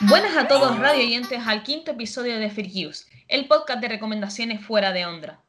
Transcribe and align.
Buenas 0.00 0.36
a 0.36 0.46
todos 0.46 0.78
radio 0.78 1.04
oyentes 1.04 1.42
al 1.44 1.64
quinto 1.64 1.90
episodio 1.90 2.38
de 2.38 2.46
Use, 2.46 3.06
el 3.26 3.48
podcast 3.48 3.80
de 3.80 3.88
recomendaciones 3.88 4.64
fuera 4.64 4.92
de 4.92 5.06
Ondra. 5.06 5.42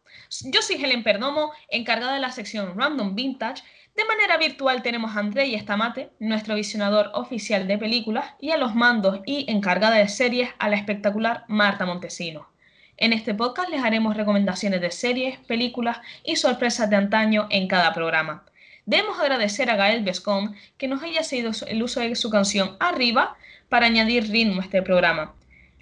Yo 0.45 0.63
soy 0.63 0.83
Helen 0.83 1.03
Perdomo, 1.03 1.51
encargada 1.69 2.13
de 2.13 2.19
la 2.19 2.31
sección 2.31 2.75
Random 2.75 3.13
Vintage. 3.13 3.61
De 3.95 4.05
manera 4.05 4.37
virtual 4.37 4.81
tenemos 4.81 5.15
a 5.15 5.19
Andrei 5.19 5.53
Estamate, 5.53 6.11
nuestro 6.19 6.55
visionador 6.55 7.11
oficial 7.13 7.67
de 7.67 7.77
películas, 7.77 8.33
y 8.39 8.49
a 8.51 8.57
los 8.57 8.73
mandos 8.73 9.19
y 9.25 9.45
encargada 9.51 9.97
de 9.97 10.07
series 10.07 10.49
a 10.57 10.67
la 10.67 10.77
espectacular 10.77 11.45
Marta 11.47 11.85
Montesino. 11.85 12.51
En 12.97 13.13
este 13.13 13.33
podcast 13.33 13.69
les 13.69 13.83
haremos 13.83 14.15
recomendaciones 14.15 14.81
de 14.81 14.91
series, 14.91 15.37
películas 15.39 15.99
y 16.23 16.35
sorpresas 16.35 16.89
de 16.89 16.97
antaño 16.97 17.47
en 17.49 17.67
cada 17.67 17.93
programa. 17.93 18.43
Debemos 18.85 19.19
agradecer 19.19 19.69
a 19.69 19.75
Gael 19.75 20.03
Bescon 20.03 20.55
que 20.77 20.87
nos 20.87 21.01
haya 21.03 21.23
seguido 21.23 21.51
el 21.67 21.81
uso 21.83 21.99
de 21.99 22.15
su 22.15 22.29
canción 22.29 22.75
Arriba 22.79 23.37
para 23.69 23.85
añadir 23.85 24.29
ritmo 24.29 24.61
a 24.61 24.65
este 24.65 24.81
programa. 24.81 25.33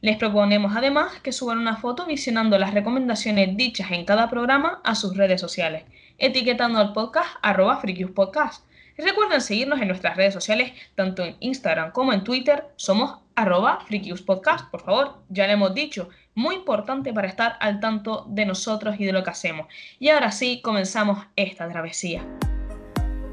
Les 0.01 0.15
proponemos 0.15 0.75
además 0.77 1.19
que 1.21 1.33
suban 1.33 1.57
una 1.57 1.75
foto 1.75 2.05
visionando 2.05 2.57
las 2.57 2.73
recomendaciones 2.73 3.57
dichas 3.57 3.91
en 3.91 4.05
cada 4.05 4.29
programa 4.29 4.79
a 4.85 4.95
sus 4.95 5.17
redes 5.17 5.41
sociales, 5.41 5.83
etiquetando 6.17 6.79
al 6.79 6.93
podcast 6.93 7.27
arroba 7.41 7.81
Podcast. 8.15 8.65
recuerden 8.97 9.41
seguirnos 9.41 9.81
en 9.81 9.87
nuestras 9.89 10.15
redes 10.15 10.33
sociales, 10.33 10.71
tanto 10.95 11.25
en 11.25 11.35
Instagram 11.41 11.91
como 11.91 12.13
en 12.13 12.23
Twitter, 12.23 12.65
somos 12.77 13.19
arroba 13.35 13.79
Podcast, 14.25 14.69
por 14.69 14.83
favor, 14.83 15.23
ya 15.29 15.47
le 15.47 15.53
hemos 15.53 15.73
dicho, 15.73 16.09
muy 16.39 16.55
importante 16.55 17.13
para 17.13 17.27
estar 17.27 17.57
al 17.59 17.81
tanto 17.81 18.25
de 18.29 18.45
nosotros 18.45 18.95
y 18.97 19.05
de 19.05 19.11
lo 19.11 19.23
que 19.23 19.29
hacemos. 19.29 19.67
Y 19.99 20.07
ahora 20.07 20.31
sí, 20.31 20.61
comenzamos 20.63 21.19
esta 21.35 21.67
travesía. 21.69 22.25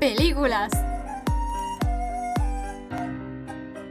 Películas. 0.01 0.73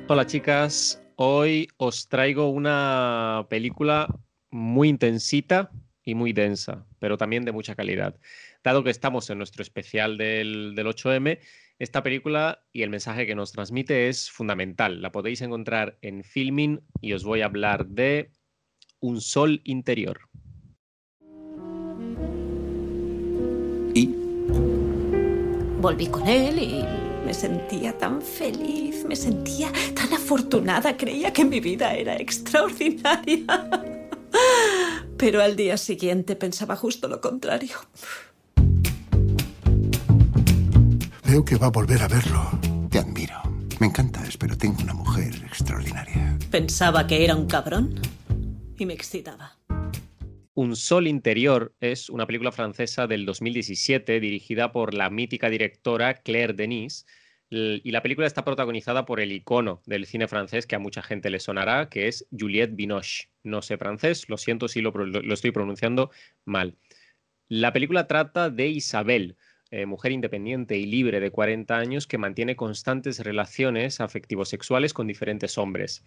Hola 0.08 0.28
chicas, 0.28 1.02
Hoy 1.18 1.70
os 1.78 2.10
traigo 2.10 2.50
una 2.50 3.48
película 3.50 4.14
muy 4.52 4.90
intensita 4.90 5.72
y 6.04 6.14
muy 6.14 6.34
densa, 6.34 6.86
pero 7.00 7.18
también 7.18 7.46
de 7.46 7.54
mucha 7.54 7.74
calidad. 7.74 8.20
Dado 8.66 8.84
que 8.84 8.90
estamos 8.90 9.30
en 9.30 9.38
nuestro 9.38 9.62
especial 9.62 10.18
del, 10.18 10.76
8M, 10.76 11.40
esta 11.80 12.04
película 12.04 12.66
y 12.74 12.82
el 12.82 12.90
mensaje 12.90 13.26
que 13.26 13.34
nos 13.34 13.54
transmite 13.54 14.10
es 14.10 14.30
fundamental. 14.30 15.02
La 15.02 15.14
podéis 15.14 15.42
encontrar 15.42 15.98
en 16.02 16.26
Filming 16.26 16.82
y 17.00 17.14
os 17.14 17.24
voy 17.24 17.42
a 17.42 17.46
hablar 17.46 17.88
de 17.88 18.32
Un 19.06 19.22
Sol 19.22 19.62
Interior. 19.66 20.18
¿Y? 23.94 24.08
Volví 25.80 26.08
con 26.08 26.28
él 26.28 26.58
y 26.58 26.84
me 27.24 27.32
sentía 27.32 27.96
tan 27.96 28.20
feliz, 28.20 29.06
me 29.08 29.16
sentía 29.16 29.72
tan 29.94 30.12
afortunada, 30.12 30.98
creía 30.98 31.32
que 31.32 31.46
mi 31.46 31.60
vida 31.60 31.94
era 31.94 32.16
extraordinaria. 32.16 33.46
Pero 35.18 35.44
al 35.44 35.56
día 35.56 35.78
siguiente 35.78 36.36
pensaba 36.36 36.76
justo 36.76 37.08
lo 37.08 37.22
contrario. 37.22 37.78
Veo 41.28 41.46
que 41.46 41.58
va 41.58 41.68
a 41.68 41.70
volver 41.70 42.02
a 42.02 42.08
verlo. 42.08 42.50
Te 42.90 42.98
admiro. 42.98 43.40
Me 43.80 43.86
encantas, 43.86 44.38
pero 44.38 44.58
tengo 44.58 44.82
una 44.82 44.94
mujer 44.94 45.36
extraordinaria. 45.46 46.40
Pensaba 46.50 47.06
que 47.08 47.26
era 47.26 47.36
un 47.36 47.46
cabrón 47.46 48.00
y 48.78 48.86
me 48.86 48.94
excitaba. 48.94 49.58
Un 50.54 50.78
Sol 50.78 51.08
Interior 51.08 51.76
es 51.82 52.10
una 52.10 52.26
película 52.26 52.52
francesa 52.52 53.08
del 53.08 53.26
2017 53.26 54.22
dirigida 54.22 54.72
por 54.72 54.94
la 54.94 55.10
mítica 55.10 55.50
directora 55.50 56.14
Claire 56.14 56.54
Denis. 56.54 57.06
Y 57.50 57.92
la 57.92 58.02
película 58.02 58.26
está 58.26 58.44
protagonizada 58.44 59.06
por 59.06 59.20
el 59.20 59.32
icono 59.32 59.82
del 59.86 60.06
cine 60.06 60.28
francés 60.28 60.66
que 60.66 60.76
a 60.76 60.80
mucha 60.80 61.02
gente 61.02 61.30
le 61.30 61.40
sonará, 61.40 61.90
que 61.90 62.08
es 62.08 62.28
Juliette 62.38 62.76
Binoche. 62.76 63.30
No 63.44 63.62
sé 63.62 63.78
francés, 63.78 64.30
lo 64.30 64.38
siento 64.38 64.68
si 64.68 64.82
lo, 64.82 64.94
estoy 65.34 65.52
pronunciando 65.52 66.10
mal. 66.46 66.78
La 67.48 67.72
película 67.74 68.08
trata 68.08 68.50
de 68.50 68.68
Isabel, 68.68 69.36
eh, 69.72 69.86
mujer 69.86 70.14
independiente 70.14 70.78
y 70.78 70.86
libre 70.86 71.20
de 71.20 71.32
40 71.32 71.78
años 71.78 72.08
que 72.08 72.18
mantiene 72.18 72.56
constantes 72.56 73.20
relaciones 73.20 74.00
afectivo-sexuales 74.00 74.94
con 74.94 75.06
diferentes 75.06 75.58
hombres. 75.58 76.04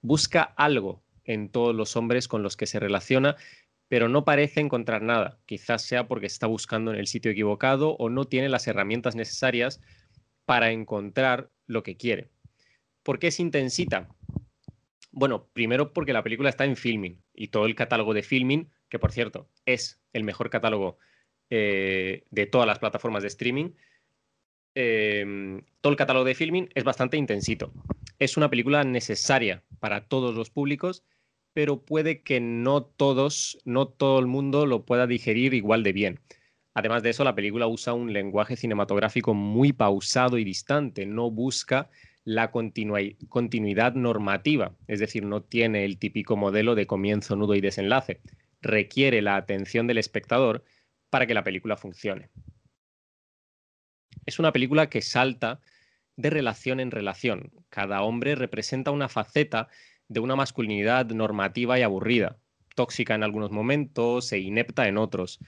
Busca 0.00 0.42
algo 0.42 1.02
en 1.28 1.48
todos 1.48 1.76
los 1.76 1.94
hombres 1.94 2.26
con 2.26 2.42
los 2.42 2.56
que 2.56 2.66
se 2.66 2.80
relaciona 2.80 3.36
pero 3.88 4.08
no 4.08 4.24
parece 4.24 4.60
encontrar 4.60 5.02
nada. 5.02 5.40
Quizás 5.46 5.82
sea 5.82 6.06
porque 6.06 6.26
está 6.26 6.46
buscando 6.46 6.92
en 6.92 6.98
el 6.98 7.06
sitio 7.06 7.30
equivocado 7.30 7.96
o 7.96 8.10
no 8.10 8.26
tiene 8.26 8.48
las 8.48 8.66
herramientas 8.66 9.16
necesarias 9.16 9.80
para 10.44 10.70
encontrar 10.70 11.50
lo 11.66 11.82
que 11.82 11.96
quiere. 11.96 12.28
¿Por 13.02 13.18
qué 13.18 13.28
es 13.28 13.40
intensita? 13.40 14.08
Bueno, 15.10 15.48
primero 15.52 15.92
porque 15.92 16.12
la 16.12 16.22
película 16.22 16.50
está 16.50 16.66
en 16.66 16.76
filming 16.76 17.20
y 17.34 17.48
todo 17.48 17.66
el 17.66 17.74
catálogo 17.74 18.12
de 18.12 18.22
filming, 18.22 18.70
que 18.90 18.98
por 18.98 19.12
cierto 19.12 19.48
es 19.64 20.00
el 20.12 20.22
mejor 20.22 20.50
catálogo 20.50 20.98
eh, 21.50 22.24
de 22.30 22.46
todas 22.46 22.66
las 22.66 22.78
plataformas 22.78 23.22
de 23.22 23.28
streaming, 23.28 23.70
em, 24.74 25.62
todo 25.80 25.90
el 25.90 25.96
catálogo 25.96 26.26
de 26.26 26.34
filming 26.34 26.68
es 26.74 26.84
bastante 26.84 27.16
intensito. 27.16 27.72
Es 28.18 28.36
una 28.36 28.50
película 28.50 28.84
necesaria 28.84 29.64
para 29.80 30.06
todos 30.08 30.34
los 30.34 30.50
públicos 30.50 31.04
pero 31.58 31.82
puede 31.84 32.22
que 32.22 32.38
no 32.38 32.84
todos, 32.84 33.58
no 33.64 33.88
todo 33.88 34.20
el 34.20 34.28
mundo 34.28 34.64
lo 34.64 34.86
pueda 34.86 35.08
digerir 35.08 35.54
igual 35.54 35.82
de 35.82 35.92
bien. 35.92 36.20
Además 36.72 37.02
de 37.02 37.10
eso, 37.10 37.24
la 37.24 37.34
película 37.34 37.66
usa 37.66 37.94
un 37.94 38.12
lenguaje 38.12 38.54
cinematográfico 38.54 39.34
muy 39.34 39.72
pausado 39.72 40.38
y 40.38 40.44
distante, 40.44 41.04
no 41.04 41.32
busca 41.32 41.90
la 42.22 42.52
continuidad 42.52 43.94
normativa, 43.94 44.76
es 44.86 45.00
decir, 45.00 45.24
no 45.24 45.42
tiene 45.42 45.84
el 45.84 45.98
típico 45.98 46.36
modelo 46.36 46.76
de 46.76 46.86
comienzo, 46.86 47.34
nudo 47.34 47.56
y 47.56 47.60
desenlace. 47.60 48.20
Requiere 48.62 49.20
la 49.20 49.34
atención 49.34 49.88
del 49.88 49.98
espectador 49.98 50.62
para 51.10 51.26
que 51.26 51.34
la 51.34 51.42
película 51.42 51.76
funcione. 51.76 52.30
Es 54.26 54.38
una 54.38 54.52
película 54.52 54.88
que 54.88 55.02
salta 55.02 55.60
de 56.14 56.30
relación 56.30 56.78
en 56.78 56.92
relación. 56.92 57.50
Cada 57.68 58.02
hombre 58.02 58.36
representa 58.36 58.92
una 58.92 59.08
faceta 59.08 59.68
de 60.08 60.20
una 60.20 60.36
masculinidad 60.36 61.06
normativa 61.06 61.78
y 61.78 61.82
aburrida, 61.82 62.38
tóxica 62.74 63.14
en 63.14 63.22
algunos 63.22 63.50
momentos 63.50 64.32
e 64.32 64.38
inepta 64.38 64.88
en 64.88 64.98
otros. 64.98 65.38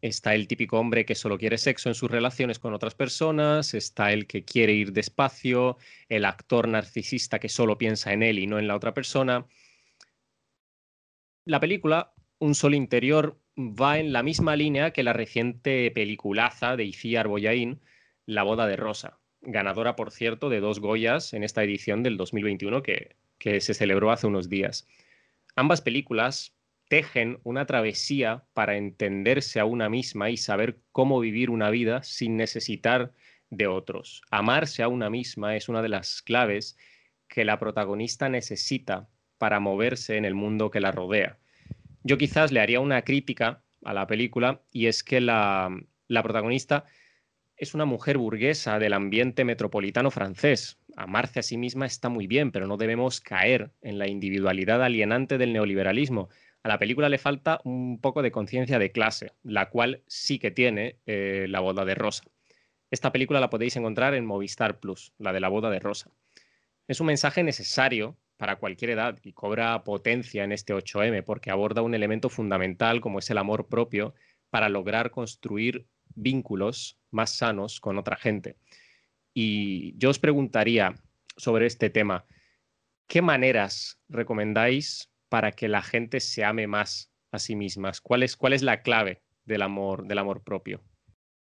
Está 0.00 0.34
el 0.34 0.46
típico 0.46 0.78
hombre 0.78 1.04
que 1.04 1.16
solo 1.16 1.38
quiere 1.38 1.58
sexo 1.58 1.88
en 1.88 1.96
sus 1.96 2.10
relaciones 2.10 2.60
con 2.60 2.72
otras 2.72 2.94
personas, 2.94 3.74
está 3.74 4.12
el 4.12 4.28
que 4.28 4.44
quiere 4.44 4.72
ir 4.72 4.92
despacio, 4.92 5.76
el 6.08 6.24
actor 6.24 6.68
narcisista 6.68 7.40
que 7.40 7.48
solo 7.48 7.78
piensa 7.78 8.12
en 8.12 8.22
él 8.22 8.38
y 8.38 8.46
no 8.46 8.60
en 8.60 8.68
la 8.68 8.76
otra 8.76 8.94
persona. 8.94 9.46
La 11.44 11.58
película, 11.58 12.12
Un 12.38 12.54
Sol 12.54 12.74
Interior, 12.74 13.40
va 13.58 13.98
en 13.98 14.12
la 14.12 14.22
misma 14.22 14.54
línea 14.54 14.92
que 14.92 15.02
la 15.02 15.12
reciente 15.12 15.90
peliculaza 15.90 16.76
de 16.76 16.84
Iciar 16.84 17.26
Boyain, 17.26 17.80
La 18.24 18.44
boda 18.44 18.68
de 18.68 18.76
Rosa, 18.76 19.18
ganadora, 19.40 19.96
por 19.96 20.12
cierto, 20.12 20.48
de 20.48 20.60
dos 20.60 20.78
Goyas 20.78 21.32
en 21.32 21.42
esta 21.42 21.64
edición 21.64 22.04
del 22.04 22.16
2021 22.16 22.82
que 22.82 23.16
que 23.38 23.60
se 23.60 23.74
celebró 23.74 24.10
hace 24.10 24.26
unos 24.26 24.48
días. 24.48 24.86
Ambas 25.56 25.80
películas 25.80 26.54
tejen 26.88 27.38
una 27.44 27.66
travesía 27.66 28.44
para 28.54 28.76
entenderse 28.76 29.60
a 29.60 29.64
una 29.64 29.88
misma 29.88 30.30
y 30.30 30.36
saber 30.36 30.78
cómo 30.92 31.20
vivir 31.20 31.50
una 31.50 31.70
vida 31.70 32.02
sin 32.02 32.36
necesitar 32.36 33.12
de 33.50 33.66
otros. 33.66 34.22
Amarse 34.30 34.82
a 34.82 34.88
una 34.88 35.10
misma 35.10 35.56
es 35.56 35.68
una 35.68 35.82
de 35.82 35.88
las 35.88 36.22
claves 36.22 36.76
que 37.28 37.44
la 37.44 37.58
protagonista 37.58 38.28
necesita 38.28 39.08
para 39.36 39.60
moverse 39.60 40.16
en 40.16 40.24
el 40.24 40.34
mundo 40.34 40.70
que 40.70 40.80
la 40.80 40.92
rodea. 40.92 41.38
Yo 42.02 42.18
quizás 42.18 42.52
le 42.52 42.60
haría 42.60 42.80
una 42.80 43.02
crítica 43.02 43.62
a 43.84 43.94
la 43.94 44.06
película 44.06 44.62
y 44.72 44.86
es 44.86 45.02
que 45.02 45.20
la, 45.20 45.70
protagonista 46.22 46.86
es 47.56 47.74
una 47.74 47.84
mujer 47.84 48.18
burguesa 48.18 48.78
del 48.78 48.92
ambiente 48.92 49.44
metropolitano 49.44 50.10
francés. 50.10 50.77
Amarse 51.00 51.38
a 51.38 51.42
sí 51.44 51.56
misma 51.56 51.86
está 51.86 52.08
muy 52.08 52.26
bien, 52.26 52.50
pero 52.50 52.66
no 52.66 52.76
debemos 52.76 53.20
caer 53.20 53.70
en 53.82 53.98
la 53.98 54.08
individualidad 54.08 54.82
alienante 54.82 55.38
del 55.38 55.52
neoliberalismo. 55.52 56.28
A 56.64 56.68
la 56.68 56.80
película 56.80 57.08
le 57.08 57.18
falta 57.18 57.60
un 57.62 58.00
poco 58.00 58.20
de 58.20 58.32
conciencia 58.32 58.80
de 58.80 58.90
clase, 58.90 59.30
la 59.44 59.70
cual 59.70 60.02
sí 60.08 60.40
que 60.40 60.50
tiene 60.50 60.96
eh, 61.06 61.46
La 61.48 61.60
boda 61.60 61.84
de 61.84 61.94
Rosa. 61.94 62.24
Esta 62.90 63.12
película 63.12 63.38
la 63.38 63.48
podéis 63.48 63.76
encontrar 63.76 64.14
en 64.14 64.26
Movistar 64.26 64.80
Plus, 64.80 65.12
la 65.18 65.32
de 65.32 65.38
la 65.38 65.48
boda 65.48 65.70
de 65.70 65.78
Rosa. 65.78 66.10
Es 66.88 66.98
un 67.00 67.06
mensaje 67.06 67.44
necesario 67.44 68.16
para 68.36 68.56
cualquier 68.56 68.90
edad 68.90 69.20
y 69.22 69.32
cobra 69.34 69.84
potencia 69.84 70.42
en 70.42 70.50
este 70.50 70.74
8M 70.74 71.22
porque 71.22 71.52
aborda 71.52 71.80
un 71.80 71.94
elemento 71.94 72.28
fundamental 72.28 73.00
como 73.00 73.20
es 73.20 73.30
el 73.30 73.38
amor 73.38 73.68
propio 73.68 74.14
para 74.50 74.68
lograr 74.68 75.12
construir 75.12 75.86
vínculos 76.16 76.98
más 77.12 77.30
sanos 77.30 77.78
con 77.78 77.98
otra 77.98 78.16
gente. 78.16 78.56
Y 79.40 79.96
yo 79.98 80.10
os 80.10 80.18
preguntaría 80.18 80.96
sobre 81.36 81.66
este 81.66 81.90
tema, 81.90 82.24
¿qué 83.06 83.22
maneras 83.22 84.00
recomendáis 84.08 85.12
para 85.28 85.52
que 85.52 85.68
la 85.68 85.80
gente 85.80 86.18
se 86.18 86.44
ame 86.44 86.66
más 86.66 87.12
a 87.30 87.38
sí 87.38 87.54
mismas? 87.54 88.00
¿Cuál 88.00 88.24
es, 88.24 88.36
cuál 88.36 88.52
es 88.52 88.62
la 88.62 88.82
clave 88.82 89.22
del 89.44 89.62
amor, 89.62 90.08
del 90.08 90.18
amor 90.18 90.42
propio? 90.42 90.82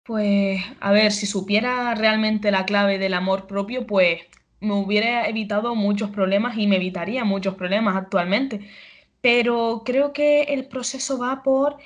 Pues, 0.02 0.60
a 0.80 0.90
ver, 0.90 1.12
si 1.12 1.26
supiera 1.26 1.94
realmente 1.94 2.50
la 2.50 2.66
clave 2.66 2.98
del 2.98 3.14
amor 3.14 3.46
propio, 3.46 3.86
pues 3.86 4.22
me 4.58 4.72
hubiera 4.72 5.28
evitado 5.28 5.76
muchos 5.76 6.10
problemas 6.10 6.58
y 6.58 6.66
me 6.66 6.74
evitaría 6.74 7.22
muchos 7.22 7.54
problemas 7.54 7.94
actualmente. 7.94 8.68
Pero 9.20 9.82
creo 9.84 10.12
que 10.12 10.42
el 10.42 10.66
proceso 10.66 11.16
va 11.16 11.44
por 11.44 11.76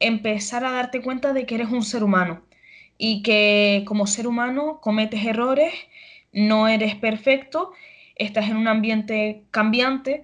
empezar 0.00 0.64
a 0.64 0.72
darte 0.72 1.00
cuenta 1.02 1.32
de 1.32 1.46
que 1.46 1.54
eres 1.54 1.70
un 1.70 1.84
ser 1.84 2.02
humano 2.02 2.42
y 3.04 3.22
que 3.22 3.82
como 3.84 4.06
ser 4.06 4.28
humano 4.28 4.78
cometes 4.80 5.24
errores, 5.24 5.74
no 6.32 6.68
eres 6.68 6.94
perfecto, 6.94 7.72
estás 8.14 8.48
en 8.48 8.56
un 8.56 8.68
ambiente 8.68 9.42
cambiante 9.50 10.22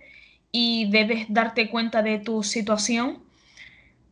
y 0.52 0.88
debes 0.88 1.26
darte 1.28 1.70
cuenta 1.70 2.04
de 2.04 2.20
tu 2.20 2.44
situación 2.44 3.18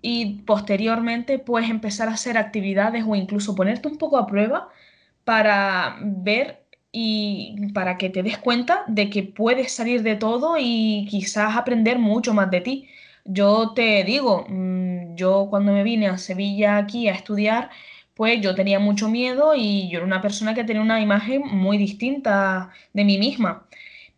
y 0.02 0.42
posteriormente 0.46 1.38
puedes 1.38 1.70
empezar 1.70 2.08
a 2.08 2.14
hacer 2.14 2.36
actividades 2.36 3.04
o 3.06 3.14
incluso 3.14 3.54
ponerte 3.54 3.86
un 3.86 3.98
poco 3.98 4.18
a 4.18 4.26
prueba 4.26 4.68
para 5.22 5.98
ver 6.00 6.64
y 6.90 7.70
para 7.72 7.96
que 7.96 8.10
te 8.10 8.24
des 8.24 8.36
cuenta 8.36 8.82
de 8.88 9.10
que 9.10 9.22
puedes 9.22 9.70
salir 9.70 10.02
de 10.02 10.16
todo 10.16 10.56
y 10.58 11.06
quizás 11.08 11.56
aprender 11.56 12.00
mucho 12.00 12.34
más 12.34 12.50
de 12.50 12.62
ti. 12.62 12.88
Yo 13.24 13.74
te 13.74 14.02
digo, 14.02 14.44
mm, 14.48 15.14
yo 15.14 15.46
cuando 15.50 15.72
me 15.72 15.84
vine 15.84 16.08
a 16.08 16.18
Sevilla 16.18 16.78
aquí 16.78 17.08
a 17.08 17.12
estudiar, 17.12 17.70
pues 18.16 18.40
yo 18.40 18.54
tenía 18.54 18.78
mucho 18.80 19.08
miedo 19.10 19.54
y 19.54 19.90
yo 19.90 19.98
era 19.98 20.06
una 20.06 20.22
persona 20.22 20.54
que 20.54 20.64
tenía 20.64 20.82
una 20.82 21.00
imagen 21.00 21.42
muy 21.46 21.78
distinta 21.78 22.70
de 22.94 23.04
mí 23.04 23.18
misma. 23.18 23.66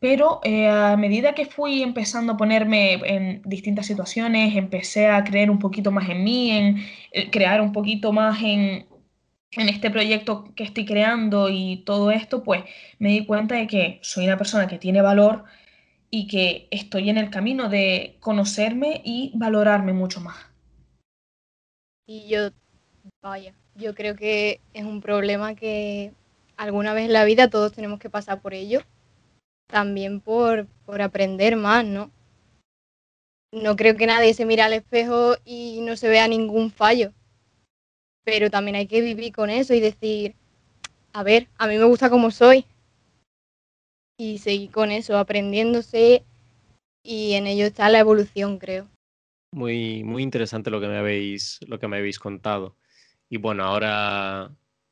Pero 0.01 0.41
eh, 0.45 0.69
a 0.69 0.97
medida 0.97 1.35
que 1.35 1.47
fui 1.47 1.83
empezando 1.83 2.35
a 2.35 2.37
ponerme 2.37 2.95
en 2.95 3.43
distintas 3.45 3.87
situaciones, 3.87 4.57
empecé 4.57 5.09
a 5.09 5.25
creer 5.25 5.51
un 5.51 5.59
poquito 5.59 5.91
más 5.91 6.09
en 6.09 6.23
mí, 6.25 6.51
en 6.53 6.79
eh, 7.13 7.31
crear 7.31 7.61
un 7.61 7.73
poquito 7.73 8.13
más 8.13 8.41
en, 8.43 8.87
en 9.53 9.69
este 9.69 9.91
proyecto 9.91 10.55
que 10.55 10.65
estoy 10.65 10.85
creando 10.87 11.49
y 11.51 11.83
todo 11.85 12.11
esto, 12.13 12.45
pues 12.45 12.65
me 13.01 13.11
di 13.11 13.27
cuenta 13.27 13.57
de 13.57 13.67
que 13.67 13.99
soy 14.03 14.27
una 14.27 14.39
persona 14.39 14.69
que 14.69 14.79
tiene 14.79 15.03
valor 15.03 15.45
y 16.11 16.29
que 16.29 16.69
estoy 16.71 17.11
en 17.11 17.19
el 17.19 17.31
camino 17.31 17.69
de 17.69 18.17
conocerme 18.21 19.03
y 19.05 19.33
valorarme 19.35 19.93
mucho 19.93 20.21
más. 20.21 20.37
Y 22.07 22.29
yo, 22.29 22.51
vaya, 23.21 23.55
yo 23.79 23.95
creo 23.95 24.15
que 24.17 24.61
es 24.75 24.85
un 24.85 25.01
problema 25.01 25.55
que 25.55 26.13
alguna 26.57 26.93
vez 26.93 27.07
en 27.07 27.13
la 27.13 27.25
vida 27.25 27.49
todos 27.49 27.73
tenemos 27.73 27.99
que 27.99 28.11
pasar 28.11 28.41
por 28.43 28.53
ello, 28.53 28.83
también 29.67 30.21
por, 30.21 30.67
por 30.85 31.01
aprender 31.01 31.57
más, 31.57 31.85
¿no? 31.85 32.11
No 33.53 33.77
creo 33.77 33.97
que 33.97 34.07
nadie 34.07 34.35
se 34.35 34.45
mire 34.45 34.63
al 34.63 34.75
espejo 34.75 35.37
y 35.45 35.81
no 35.81 35.97
se 35.97 36.09
vea 36.09 36.29
ningún 36.29 36.71
fallo 36.71 37.13
pero 38.29 38.51
también 38.51 38.77
hay 38.77 38.87
que 38.87 39.01
vivir 39.01 39.33
con 39.33 39.49
eso 39.49 39.73
y 39.73 39.81
decir, 39.81 40.35
a 41.15 41.23
ver, 41.23 41.49
a 41.57 41.67
mí 41.67 41.79
me 41.79 41.85
gusta 41.85 42.11
como 42.11 42.31
soy. 42.31 42.67
Y 44.19 44.37
seguir 44.37 44.71
con 44.71 44.91
eso, 44.91 45.17
aprendiéndose 45.17 46.27
y 47.03 47.33
en 47.33 47.47
ello 47.47 47.65
está 47.65 47.89
la 47.89 48.01
evolución, 48.01 48.59
creo. 48.59 48.87
Muy, 49.51 50.05
muy 50.05 50.23
interesante 50.23 50.69
lo 50.69 50.79
que 50.79 50.89
me 50.89 50.99
habéis, 50.99 51.59
lo 51.67 51.79
que 51.79 51.89
me 51.89 51.97
habéis 51.97 52.19
contado. 52.19 52.77
Y 53.29 53.37
bueno, 53.37 53.65
ahora, 53.65 54.51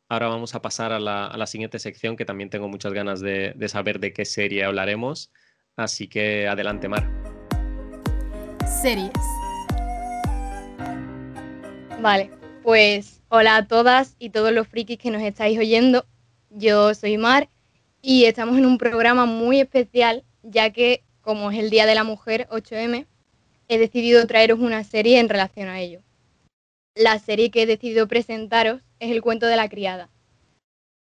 ahora 0.08 0.28
vamos 0.28 0.54
a 0.54 0.62
pasar 0.62 0.92
a 0.92 1.00
la, 1.00 1.46
siguiente 1.46 1.78
sección 1.78 2.16
que 2.16 2.24
también 2.24 2.50
tengo 2.50 2.68
muchas 2.68 2.92
ganas 2.92 3.20
de, 3.20 3.52
de 3.56 3.68
saber 3.68 4.00
de 4.00 4.12
qué 4.12 4.24
serie 4.24 4.64
hablaremos. 4.64 5.32
Así 5.76 6.08
que 6.08 6.46
adelante, 6.46 6.88
Mar. 6.88 7.08
Series. 8.82 9.10
Vale, 12.00 12.30
pues 12.62 13.22
hola 13.28 13.56
a 13.56 13.66
todas 13.66 14.16
y 14.18 14.30
todos 14.30 14.52
los 14.52 14.68
frikis 14.68 14.98
que 14.98 15.10
nos 15.10 15.22
estáis 15.22 15.58
oyendo. 15.58 16.06
Yo 16.50 16.94
soy 16.94 17.16
Mar 17.18 17.48
y 18.02 18.24
estamos 18.24 18.56
en 18.58 18.66
un 18.66 18.78
programa 18.78 19.26
muy 19.26 19.60
especial 19.60 20.24
ya 20.42 20.70
que 20.70 21.02
como 21.20 21.50
es 21.50 21.58
el 21.58 21.70
Día 21.70 21.86
de 21.86 21.94
la 21.94 22.04
Mujer 22.04 22.46
8M, 22.50 23.06
he 23.68 23.78
decidido 23.78 24.26
traeros 24.26 24.60
una 24.60 24.84
serie 24.84 25.18
en 25.18 25.28
relación 25.28 25.68
a 25.68 25.80
ello. 25.80 26.02
La 26.98 27.19
serie 27.19 27.50
que 27.50 27.60
he 27.60 27.66
decidido 27.66 28.08
presentaros 28.08 28.81
es 29.00 29.10
El 29.10 29.20
cuento 29.20 29.44
de 29.44 29.56
la 29.56 29.69
criada, 29.69 30.08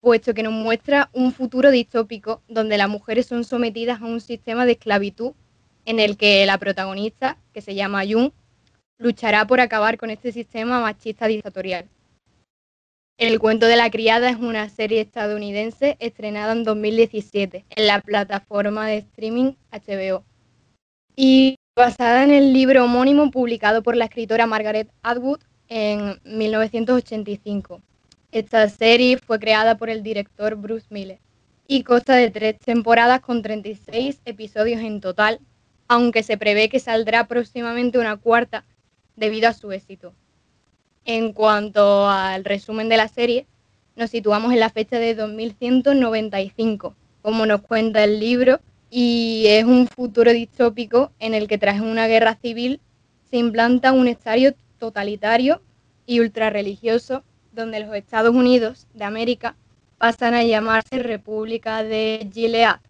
puesto 0.00 0.34
que 0.34 0.44
nos 0.44 0.52
muestra 0.52 1.10
un 1.12 1.32
futuro 1.32 1.72
distópico 1.72 2.42
donde 2.46 2.78
las 2.78 2.88
mujeres 2.88 3.26
son 3.26 3.42
sometidas 3.42 4.00
a 4.00 4.04
un 4.04 4.20
sistema 4.20 4.66
de 4.66 4.72
esclavitud 4.72 5.32
en 5.86 5.98
el 5.98 6.16
que 6.16 6.46
la 6.46 6.58
protagonista, 6.58 7.38
que 7.52 7.60
se 7.60 7.74
llama 7.74 8.04
Jung, 8.08 8.30
luchará 8.98 9.48
por 9.48 9.58
acabar 9.58 9.98
con 9.98 10.10
este 10.10 10.30
sistema 10.30 10.80
machista 10.80 11.26
dictatorial. 11.26 11.88
El 13.18 13.40
cuento 13.40 13.66
de 13.66 13.76
la 13.76 13.90
criada 13.90 14.30
es 14.30 14.36
una 14.36 14.68
serie 14.68 15.00
estadounidense 15.00 15.96
estrenada 15.98 16.52
en 16.52 16.62
2017 16.62 17.64
en 17.68 17.86
la 17.88 18.00
plataforma 18.00 18.86
de 18.86 18.98
streaming 18.98 19.54
HBO 19.72 20.22
y 21.16 21.56
basada 21.74 22.22
en 22.22 22.30
el 22.30 22.52
libro 22.52 22.84
homónimo 22.84 23.32
publicado 23.32 23.82
por 23.82 23.96
la 23.96 24.04
escritora 24.04 24.46
Margaret 24.46 24.88
Atwood 25.02 25.40
en 25.70 26.20
1985. 26.24 27.80
Esta 28.32 28.68
serie 28.68 29.16
fue 29.16 29.38
creada 29.38 29.78
por 29.78 29.88
el 29.88 30.02
director 30.02 30.56
Bruce 30.56 30.88
Miller 30.90 31.18
y 31.66 31.84
consta 31.84 32.16
de 32.16 32.30
tres 32.30 32.58
temporadas 32.58 33.20
con 33.20 33.40
36 33.40 34.20
episodios 34.24 34.82
en 34.82 35.00
total, 35.00 35.40
aunque 35.88 36.22
se 36.22 36.36
prevé 36.36 36.68
que 36.68 36.80
saldrá 36.80 37.26
próximamente 37.28 37.98
una 37.98 38.16
cuarta 38.16 38.64
debido 39.16 39.48
a 39.48 39.52
su 39.54 39.72
éxito. 39.72 40.12
En 41.04 41.32
cuanto 41.32 42.08
al 42.08 42.44
resumen 42.44 42.88
de 42.88 42.96
la 42.96 43.08
serie, 43.08 43.46
nos 43.96 44.10
situamos 44.10 44.52
en 44.52 44.60
la 44.60 44.70
fecha 44.70 44.98
de 44.98 45.14
2195, 45.14 46.94
como 47.22 47.46
nos 47.46 47.62
cuenta 47.62 48.02
el 48.02 48.18
libro, 48.18 48.60
y 48.90 49.44
es 49.46 49.64
un 49.64 49.86
futuro 49.86 50.32
distópico 50.32 51.12
en 51.20 51.34
el 51.34 51.46
que 51.46 51.58
tras 51.58 51.80
una 51.80 52.08
guerra 52.08 52.34
civil 52.34 52.80
se 53.30 53.36
implanta 53.36 53.92
un 53.92 54.08
estadio 54.08 54.54
totalitario 54.80 55.62
y 56.06 56.18
ultrarreligioso 56.18 57.22
donde 57.52 57.78
los 57.78 57.94
Estados 57.94 58.34
Unidos 58.34 58.88
de 58.94 59.04
América 59.04 59.54
pasan 59.98 60.34
a 60.34 60.42
llamarse 60.42 60.98
República 60.98 61.84
de 61.84 62.28
Gilead. 62.32 62.80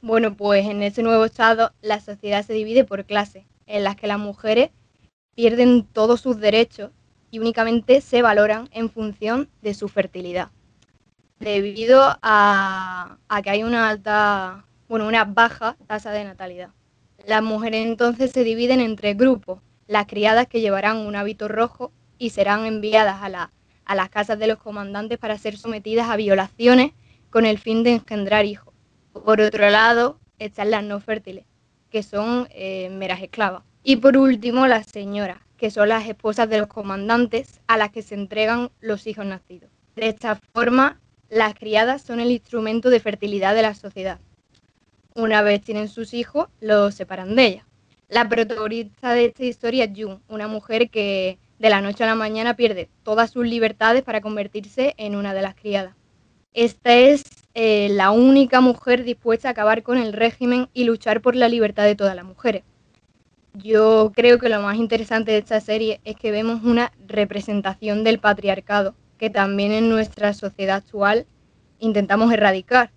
Bueno, 0.00 0.36
pues 0.36 0.66
en 0.66 0.82
ese 0.82 1.02
nuevo 1.02 1.24
estado 1.24 1.72
la 1.82 2.00
sociedad 2.00 2.44
se 2.44 2.54
divide 2.54 2.84
por 2.84 3.04
clases, 3.04 3.44
en 3.66 3.84
las 3.84 3.94
que 3.94 4.06
las 4.06 4.18
mujeres 4.18 4.70
pierden 5.34 5.84
todos 5.84 6.20
sus 6.20 6.40
derechos 6.40 6.90
y 7.30 7.38
únicamente 7.38 8.00
se 8.00 8.22
valoran 8.22 8.68
en 8.72 8.88
función 8.90 9.48
de 9.62 9.74
su 9.74 9.88
fertilidad, 9.88 10.50
debido 11.38 12.00
a, 12.22 13.18
que 13.42 13.50
hay 13.50 13.62
una 13.62 13.90
alta, 13.90 14.64
bueno, 14.88 15.06
una 15.06 15.24
baja 15.24 15.76
tasa 15.86 16.10
de 16.12 16.24
natalidad. 16.24 16.70
Las 17.26 17.42
mujeres 17.42 17.86
entonces 17.86 18.30
se 18.30 18.44
dividen 18.44 18.80
en 18.80 18.96
tres 18.96 19.16
grupos, 19.16 19.60
las 19.86 20.06
criadas 20.06 20.46
que 20.46 20.60
llevarán 20.60 20.98
un 20.98 21.16
hábito 21.16 21.48
rojo 21.48 21.92
y 22.18 22.30
serán 22.30 22.66
enviadas 22.66 23.22
a, 23.22 23.50
a 23.84 23.94
las 23.94 24.08
casas 24.08 24.38
de 24.38 24.46
los 24.46 24.58
comandantes 24.58 25.18
para 25.18 25.38
ser 25.38 25.56
sometidas 25.56 26.08
a 26.08 26.16
violaciones 26.16 26.92
con 27.30 27.46
el 27.46 27.58
fin 27.58 27.82
de 27.82 27.92
engendrar 27.92 28.44
hijos. 28.44 28.74
Por 29.12 29.40
otro 29.40 29.68
lado, 29.70 30.18
están 30.38 30.70
las 30.70 30.84
no 30.84 31.00
fértiles, 31.00 31.44
que 31.90 32.02
son 32.02 32.48
eh, 32.50 32.88
meras 32.90 33.22
esclavas. 33.22 33.62
Y 33.82 33.96
por 33.96 34.16
último, 34.16 34.66
las 34.66 34.86
señoras, 34.86 35.38
que 35.56 35.70
son 35.70 35.88
las 35.88 36.08
esposas 36.08 36.48
de 36.48 36.58
los 36.58 36.66
comandantes 36.66 37.60
a 37.66 37.76
las 37.76 37.90
que 37.90 38.02
se 38.02 38.14
entregan 38.14 38.70
los 38.80 39.06
hijos 39.06 39.24
nacidos. 39.24 39.70
De 39.94 40.08
esta 40.08 40.38
forma, 40.52 41.00
las 41.28 41.54
criadas 41.54 42.02
son 42.02 42.20
el 42.20 42.30
instrumento 42.30 42.90
de 42.90 43.00
fertilidad 43.00 43.54
de 43.54 43.62
la 43.62 43.74
sociedad. 43.74 44.20
Una 45.14 45.42
vez 45.42 45.62
tienen 45.62 45.88
sus 45.88 46.12
hijos, 46.14 46.48
los 46.60 46.94
separan 46.94 47.34
de 47.36 47.46
ellas. 47.46 47.65
La 48.08 48.28
protagonista 48.28 49.14
de 49.14 49.26
esta 49.26 49.44
historia 49.44 49.84
es 49.84 49.90
June, 49.96 50.20
una 50.28 50.46
mujer 50.46 50.90
que 50.90 51.38
de 51.58 51.70
la 51.70 51.80
noche 51.80 52.04
a 52.04 52.06
la 52.06 52.14
mañana 52.14 52.54
pierde 52.54 52.88
todas 53.02 53.30
sus 53.32 53.44
libertades 53.44 54.04
para 54.04 54.20
convertirse 54.20 54.94
en 54.96 55.16
una 55.16 55.34
de 55.34 55.42
las 55.42 55.56
criadas. 55.56 55.96
Esta 56.52 56.94
es 56.94 57.24
eh, 57.54 57.88
la 57.90 58.12
única 58.12 58.60
mujer 58.60 59.02
dispuesta 59.02 59.48
a 59.48 59.50
acabar 59.50 59.82
con 59.82 59.98
el 59.98 60.12
régimen 60.12 60.68
y 60.72 60.84
luchar 60.84 61.20
por 61.20 61.34
la 61.34 61.48
libertad 61.48 61.82
de 61.84 61.96
todas 61.96 62.14
las 62.14 62.24
mujeres. 62.24 62.62
Yo 63.54 64.12
creo 64.14 64.38
que 64.38 64.50
lo 64.50 64.62
más 64.62 64.76
interesante 64.76 65.32
de 65.32 65.38
esta 65.38 65.60
serie 65.60 66.00
es 66.04 66.14
que 66.14 66.30
vemos 66.30 66.62
una 66.62 66.92
representación 67.08 68.04
del 68.04 68.20
patriarcado 68.20 68.94
que 69.18 69.30
también 69.30 69.72
en 69.72 69.88
nuestra 69.88 70.32
sociedad 70.32 70.76
actual 70.76 71.26
intentamos 71.80 72.32
erradicar. 72.32 72.92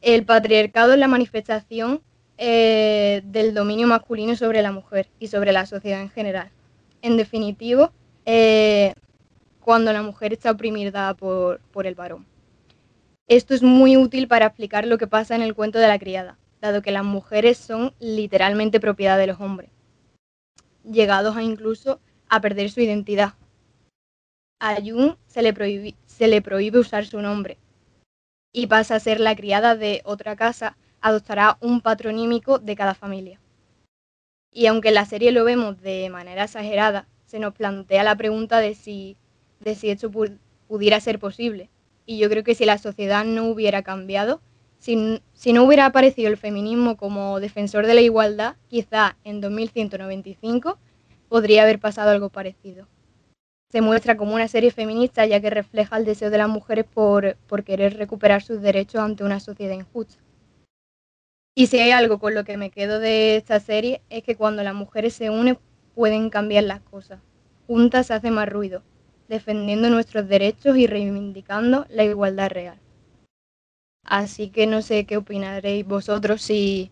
El 0.00 0.24
patriarcado 0.24 0.92
es 0.92 0.98
la 0.98 1.08
manifestación 1.08 2.02
eh, 2.44 3.22
del 3.24 3.54
dominio 3.54 3.86
masculino 3.86 4.34
sobre 4.34 4.62
la 4.62 4.72
mujer 4.72 5.08
y 5.20 5.28
sobre 5.28 5.52
la 5.52 5.64
sociedad 5.64 6.00
en 6.00 6.10
general. 6.10 6.50
En 7.00 7.16
definitivo, 7.16 7.92
eh, 8.26 8.94
cuando 9.60 9.92
la 9.92 10.02
mujer 10.02 10.32
está 10.32 10.50
oprimida 10.50 11.14
por, 11.14 11.60
por 11.72 11.86
el 11.86 11.94
varón. 11.94 12.26
Esto 13.28 13.54
es 13.54 13.62
muy 13.62 13.96
útil 13.96 14.26
para 14.26 14.46
explicar 14.46 14.86
lo 14.86 14.98
que 14.98 15.06
pasa 15.06 15.36
en 15.36 15.42
el 15.42 15.54
cuento 15.54 15.78
de 15.78 15.86
la 15.86 16.00
criada 16.00 16.36
dado 16.62 16.80
que 16.80 16.92
las 16.92 17.04
mujeres 17.04 17.58
son 17.58 17.92
literalmente 17.98 18.78
propiedad 18.78 19.18
de 19.18 19.26
los 19.26 19.40
hombres, 19.40 19.68
llegados 20.84 21.36
a 21.36 21.42
incluso 21.42 22.00
a 22.28 22.40
perder 22.40 22.70
su 22.70 22.80
identidad. 22.80 23.34
a 24.60 24.76
Jun 24.76 25.16
se 25.26 25.42
le, 25.42 25.96
se 26.06 26.28
le 26.28 26.40
prohíbe 26.40 26.78
usar 26.78 27.04
su 27.04 27.20
nombre 27.20 27.58
y 28.52 28.68
pasa 28.68 28.94
a 28.94 29.00
ser 29.00 29.18
la 29.18 29.34
criada 29.34 29.74
de 29.74 30.02
otra 30.04 30.36
casa, 30.36 30.76
adoptará 31.02 31.58
un 31.60 31.80
patronímico 31.80 32.58
de 32.58 32.76
cada 32.76 32.94
familia. 32.94 33.40
Y 34.50 34.66
aunque 34.66 34.88
en 34.88 34.94
la 34.94 35.04
serie 35.04 35.32
lo 35.32 35.44
vemos 35.44 35.80
de 35.82 36.08
manera 36.10 36.44
exagerada, 36.44 37.06
se 37.26 37.38
nos 37.38 37.54
plantea 37.54 38.04
la 38.04 38.16
pregunta 38.16 38.60
de 38.60 38.74
si, 38.74 39.16
de 39.60 39.74
si 39.74 39.90
esto 39.90 40.10
pudiera 40.68 41.00
ser 41.00 41.18
posible. 41.18 41.70
Y 42.06 42.18
yo 42.18 42.28
creo 42.28 42.44
que 42.44 42.54
si 42.54 42.64
la 42.64 42.78
sociedad 42.78 43.24
no 43.24 43.46
hubiera 43.46 43.82
cambiado, 43.82 44.40
si, 44.78 44.96
no 44.96 45.64
hubiera 45.64 45.86
aparecido 45.86 46.28
el 46.28 46.36
feminismo 46.36 46.96
como 46.96 47.38
defensor 47.40 47.86
de 47.86 47.94
la 47.94 48.00
igualdad, 48.00 48.56
quizá 48.68 49.16
en 49.22 49.40
2195 49.40 50.76
podría 51.28 51.62
haber 51.62 51.78
pasado 51.78 52.10
algo 52.10 52.30
parecido. 52.30 52.88
Se 53.70 53.80
muestra 53.80 54.16
como 54.16 54.34
una 54.34 54.48
serie 54.48 54.70
feminista 54.70 55.24
ya 55.24 55.40
que 55.40 55.50
refleja 55.50 55.96
el 55.96 56.04
deseo 56.04 56.30
de 56.30 56.38
las 56.38 56.48
mujeres 56.48 56.84
por 56.84 57.64
querer 57.64 57.96
recuperar 57.96 58.42
sus 58.42 58.60
derechos 58.60 59.00
ante 59.00 59.24
una 59.24 59.40
sociedad 59.40 59.74
injusta. 59.74 60.16
Y 61.54 61.66
si 61.66 61.78
hay 61.78 61.90
algo 61.90 62.18
con 62.18 62.34
lo 62.34 62.44
que 62.44 62.56
me 62.56 62.70
quedo 62.70 62.98
de 62.98 63.36
esta 63.36 63.60
serie 63.60 64.00
es 64.08 64.22
que 64.22 64.36
cuando 64.36 64.62
las 64.62 64.74
mujeres 64.74 65.12
se 65.12 65.28
unen 65.28 65.58
pueden 65.94 66.30
cambiar 66.30 66.64
las 66.64 66.80
cosas. 66.80 67.20
Juntas 67.66 68.10
hace 68.10 68.30
más 68.30 68.48
ruido, 68.48 68.82
defendiendo 69.28 69.90
nuestros 69.90 70.28
derechos 70.28 70.78
y 70.78 70.86
reivindicando 70.86 71.86
la 71.90 72.04
igualdad 72.04 72.50
real. 72.50 72.78
Así 74.04 74.48
que 74.48 74.66
no 74.66 74.80
sé 74.80 75.04
qué 75.04 75.18
opinaréis 75.18 75.86
vosotros 75.86 76.40
si, 76.40 76.90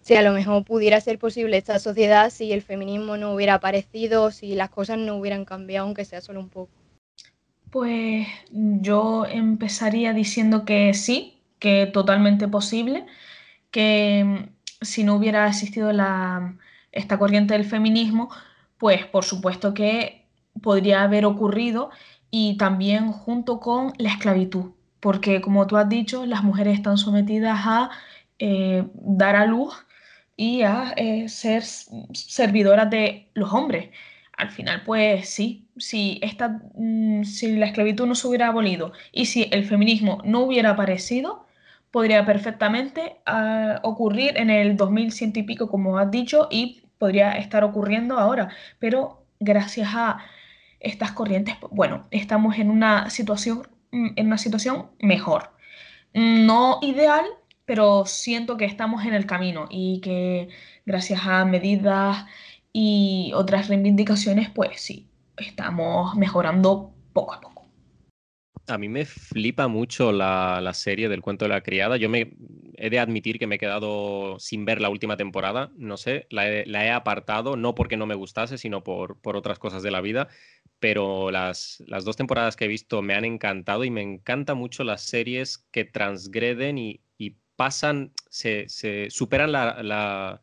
si 0.00 0.14
a 0.14 0.22
lo 0.22 0.32
mejor 0.32 0.64
pudiera 0.64 1.00
ser 1.02 1.18
posible 1.18 1.58
esta 1.58 1.78
sociedad 1.78 2.30
si 2.30 2.52
el 2.52 2.62
feminismo 2.62 3.18
no 3.18 3.34
hubiera 3.34 3.54
aparecido, 3.54 4.30
si 4.30 4.54
las 4.54 4.70
cosas 4.70 4.96
no 4.96 5.16
hubieran 5.16 5.44
cambiado, 5.44 5.86
aunque 5.86 6.06
sea 6.06 6.22
solo 6.22 6.40
un 6.40 6.48
poco. 6.48 6.70
Pues 7.70 8.26
yo 8.50 9.26
empezaría 9.26 10.14
diciendo 10.14 10.64
que 10.64 10.92
sí, 10.94 11.40
que 11.58 11.86
totalmente 11.86 12.48
posible 12.48 13.06
que 13.70 14.24
mm, 14.24 14.84
si 14.84 15.04
no 15.04 15.14
hubiera 15.16 15.46
existido 15.48 15.92
la, 15.92 16.56
esta 16.92 17.18
corriente 17.18 17.54
del 17.54 17.64
feminismo, 17.64 18.30
pues 18.78 19.06
por 19.06 19.24
supuesto 19.24 19.74
que 19.74 20.26
podría 20.62 21.02
haber 21.02 21.24
ocurrido 21.24 21.90
y 22.30 22.56
también 22.56 23.12
junto 23.12 23.60
con 23.60 23.92
la 23.98 24.10
esclavitud, 24.10 24.72
porque 25.00 25.40
como 25.40 25.66
tú 25.66 25.76
has 25.76 25.88
dicho, 25.88 26.26
las 26.26 26.42
mujeres 26.42 26.74
están 26.74 26.98
sometidas 26.98 27.60
a 27.64 27.90
eh, 28.38 28.84
dar 28.94 29.36
a 29.36 29.46
luz 29.46 29.74
y 30.36 30.62
a 30.62 30.92
eh, 30.96 31.28
ser 31.28 31.62
servidoras 31.64 32.88
de 32.90 33.28
los 33.34 33.52
hombres. 33.52 33.90
Al 34.36 34.50
final, 34.50 34.82
pues 34.86 35.28
sí, 35.28 35.68
si, 35.76 36.18
esta, 36.22 36.60
mm, 36.74 37.24
si 37.24 37.56
la 37.56 37.66
esclavitud 37.66 38.06
no 38.06 38.14
se 38.14 38.26
hubiera 38.26 38.48
abolido 38.48 38.92
y 39.12 39.26
si 39.26 39.48
el 39.52 39.64
feminismo 39.66 40.22
no 40.24 40.40
hubiera 40.40 40.70
aparecido, 40.70 41.44
podría 41.90 42.24
perfectamente 42.24 43.16
ah, 43.26 43.80
ocurrir 43.82 44.36
en 44.36 44.50
el 44.50 44.76
2100 44.76 45.32
y 45.34 45.42
pico, 45.42 45.68
como 45.68 45.98
has 45.98 46.10
dicho, 46.10 46.48
y 46.50 46.82
podría 46.98 47.32
estar 47.32 47.64
ocurriendo 47.64 48.18
ahora. 48.18 48.50
Pero 48.78 49.24
gracias 49.40 49.90
a 49.94 50.18
estas 50.80 51.12
corrientes, 51.12 51.56
bueno, 51.70 52.06
estamos 52.10 52.58
en 52.58 52.70
una 52.70 53.10
situación, 53.10 53.68
mm, 53.92 54.08
en 54.16 54.26
una 54.26 54.38
situación 54.38 54.90
mejor. 55.00 55.50
No 56.14 56.78
ideal, 56.82 57.24
pero 57.66 58.04
siento 58.06 58.56
que 58.56 58.64
estamos 58.64 59.04
en 59.04 59.14
el 59.14 59.26
camino 59.26 59.66
y 59.70 60.00
que 60.00 60.48
gracias 60.86 61.26
a 61.26 61.44
medidas 61.44 62.26
y 62.72 63.32
otras 63.34 63.68
reivindicaciones, 63.68 64.50
pues 64.50 64.80
sí, 64.80 65.08
estamos 65.36 66.14
mejorando 66.16 66.92
poco 67.12 67.34
a 67.34 67.40
poco. 67.40 67.59
A 68.70 68.78
mí 68.78 68.88
me 68.88 69.04
flipa 69.04 69.68
mucho 69.68 70.12
la, 70.12 70.70
serie 70.74 71.08
del 71.08 71.22
cuento 71.22 71.44
de 71.44 71.48
la 71.48 71.62
criada. 71.62 71.96
Yo 71.96 72.08
me 72.08 72.32
he 72.76 72.88
de 72.88 72.98
admitir 72.98 73.38
que 73.38 73.46
me 73.46 73.56
he 73.56 73.58
quedado 73.58 74.38
sin 74.38 74.64
ver 74.64 74.80
la 74.80 74.88
última 74.88 75.16
temporada. 75.16 75.72
No 75.76 75.96
sé, 75.96 76.26
la 76.30 76.46
he, 76.48 76.90
apartado, 76.90 77.56
no 77.56 77.74
porque 77.74 77.96
no 77.96 78.06
me 78.06 78.14
gustase, 78.14 78.58
sino 78.58 78.84
por, 78.84 79.18
otras 79.22 79.58
cosas 79.58 79.82
de 79.82 79.90
la 79.90 80.00
vida. 80.00 80.28
Pero 80.78 81.30
las, 81.30 81.82
dos 82.04 82.16
temporadas 82.16 82.56
que 82.56 82.66
he 82.66 82.68
visto 82.68 83.02
me 83.02 83.14
han 83.14 83.24
encantado 83.24 83.84
y 83.84 83.90
me 83.90 84.02
encantan 84.02 84.56
mucho 84.56 84.84
las 84.84 85.02
series 85.02 85.58
que 85.70 85.84
transgreden 85.84 86.78
y, 86.78 87.00
pasan, 87.56 88.12
se, 88.30 88.66
superan, 89.10 89.52
la, 89.52 90.40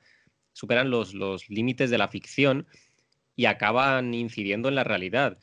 superan 0.53 0.91
los, 0.91 1.15
los 1.15 1.49
límites 1.49 1.89
de 1.89 1.97
la 1.97 2.09
ficción 2.09 2.67
y 3.35 3.45
acaban 3.45 4.13
incidiendo 4.13 4.69
en 4.69 4.75
la 4.75 4.83
realidad 4.83 5.39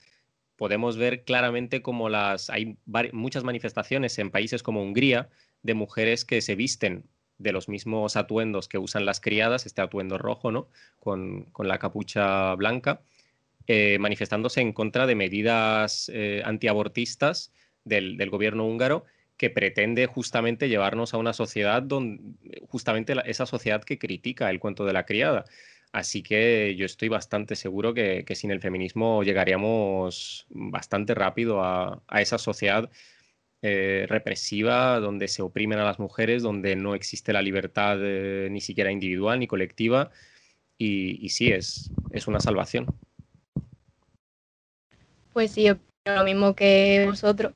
podemos 0.57 0.97
ver 0.97 1.25
claramente 1.25 1.83
como 1.83 2.09
las 2.09 2.51
hay 2.51 2.77
muchas 3.13 3.45
manifestaciones 3.45 4.19
en 4.19 4.31
países 4.31 4.63
como 4.63 4.83
Hungría 4.83 5.29
de 5.63 5.75
mujeres 5.75 6.25
que 6.25 6.41
se 6.41 6.55
visten 6.55 7.07
de 7.39 7.53
los 7.53 7.69
mismos 7.69 8.17
atuendos 8.17 8.69
que 8.69 8.79
usan 8.79 9.05
las 9.05 9.21
criadas, 9.21 9.67
este 9.67 9.83
atuendo 9.83 10.19
rojo, 10.19 10.53
¿no? 10.53 10.69
Con, 11.01 11.49
la 11.59 11.79
capucha 11.79 12.55
blanca, 12.55 13.01
eh, 13.67 13.99
manifestándose 13.99 14.61
en 14.61 14.73
contra 14.73 15.07
de 15.07 15.15
medidas 15.15 16.11
eh, 16.15 16.43
antiabortistas 16.45 17.53
del, 17.85 18.17
del, 18.17 18.31
gobierno 18.31 18.67
húngaro 18.67 19.05
que 19.37 19.51
pretende 19.51 20.07
justamente 20.07 20.69
llevarnos 20.69 21.13
a 21.13 21.17
una 21.17 21.33
sociedad 21.33 21.83
donde, 21.83 22.23
justamente 22.69 23.15
esa 23.25 23.47
sociedad 23.47 23.83
que 23.83 23.99
critica 23.99 24.49
el 24.49 24.61
cuento 24.61 24.85
de 24.85 24.93
la 24.93 25.05
criada. 25.07 25.45
Así 25.95 26.25
que 26.25 26.75
yo 26.75 26.87
estoy 26.87 27.09
bastante 27.09 27.55
seguro 27.55 27.95
que, 27.95 28.25
sin 28.35 28.51
el 28.51 28.61
feminismo 28.61 29.23
llegaríamos 29.23 30.45
bastante 30.51 31.15
rápido 31.15 31.63
a, 31.63 32.03
esa 32.19 32.37
sociedad 32.37 32.91
eh, 33.63 34.05
represiva 34.09 34.99
donde 34.99 35.29
se 35.29 35.43
oprimen 35.43 35.79
a 35.79 35.85
las 35.85 36.01
mujeres, 36.01 36.43
donde 36.43 36.75
no 36.75 36.97
existe 36.97 37.33
la 37.33 37.43
libertad 37.43 37.99
eh, 38.01 38.49
ni 38.51 38.61
siquiera 38.61 38.91
individual 38.91 39.39
ni 39.39 39.47
colectiva. 39.47 40.11
Y, 40.77 41.29
sí, 41.29 41.53
es, 41.53 41.93
es 42.11 42.27
una 42.27 42.41
salvación. 42.41 42.87
Pues 45.33 45.53
sí, 45.53 45.63
yo 45.63 45.77
lo 46.07 46.25
mismo 46.25 46.57
que 46.57 47.05
vosotros. 47.07 47.53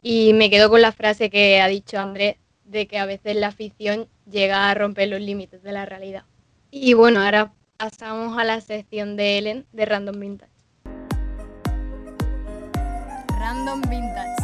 Y 0.00 0.32
me 0.32 0.48
quedo 0.48 0.70
con 0.70 0.80
la 0.80 0.92
frase 0.92 1.28
que 1.28 1.60
ha 1.60 1.68
dicho 1.68 1.98
Andrés 1.98 2.36
de 2.64 2.86
que 2.86 2.96
a 2.96 3.04
veces 3.04 3.36
la 3.36 3.52
ficción 3.52 4.08
llega 4.24 4.70
a 4.70 4.74
romper 4.74 5.10
los 5.10 5.20
límites 5.20 5.62
de 5.62 5.72
la 5.72 5.84
realidad. 5.84 6.24
Y 6.72 6.94
bueno, 6.94 7.20
ahora 7.20 7.52
pasamos 7.78 8.38
a 8.38 8.44
la 8.44 8.60
sección 8.60 9.16
de 9.16 9.38
Ellen 9.38 9.66
de 9.72 9.86
Random 9.86 10.20
Vintage. 10.20 10.52
Random 13.40 13.80
Vintage. 13.82 14.36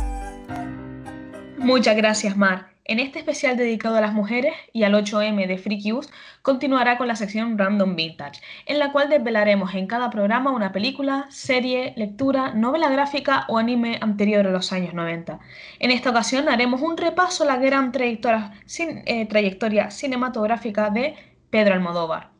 Muchas 1.58 1.96
gracias, 1.96 2.36
Mar. 2.36 2.66
En 2.84 2.98
este 2.98 3.20
especial 3.20 3.56
dedicado 3.56 3.96
a 3.96 4.00
las 4.00 4.12
mujeres 4.12 4.54
y 4.72 4.82
al 4.82 4.94
8M 4.94 5.46
de 5.46 5.58
Freak 5.58 5.82
Use, 5.92 6.10
continuará 6.42 6.98
con 6.98 7.06
la 7.06 7.14
sección 7.14 7.58
Random 7.58 7.94
Vintage, 7.94 8.40
en 8.66 8.80
la 8.80 8.90
cual 8.90 9.08
desvelaremos 9.08 9.74
en 9.74 9.86
cada 9.86 10.10
programa 10.10 10.50
una 10.50 10.72
película, 10.72 11.26
serie, 11.30 11.94
lectura, 11.96 12.54
novela 12.54 12.88
gráfica 12.88 13.44
o 13.48 13.58
anime 13.58 13.98
anterior 14.00 14.46
a 14.48 14.50
los 14.50 14.72
años 14.72 14.94
90. 14.94 15.38
En 15.78 15.90
esta 15.92 16.10
ocasión 16.10 16.48
haremos 16.48 16.80
un 16.80 16.96
repaso 16.96 17.44
a 17.44 17.46
la 17.46 17.56
gran 17.56 17.92
trayectoria, 17.92 18.52
eh, 18.78 19.26
trayectoria 19.26 19.90
cinematográfica 19.90 20.90
de 20.90 21.14
Pedro 21.50 21.74
Almodóvar. 21.74 22.30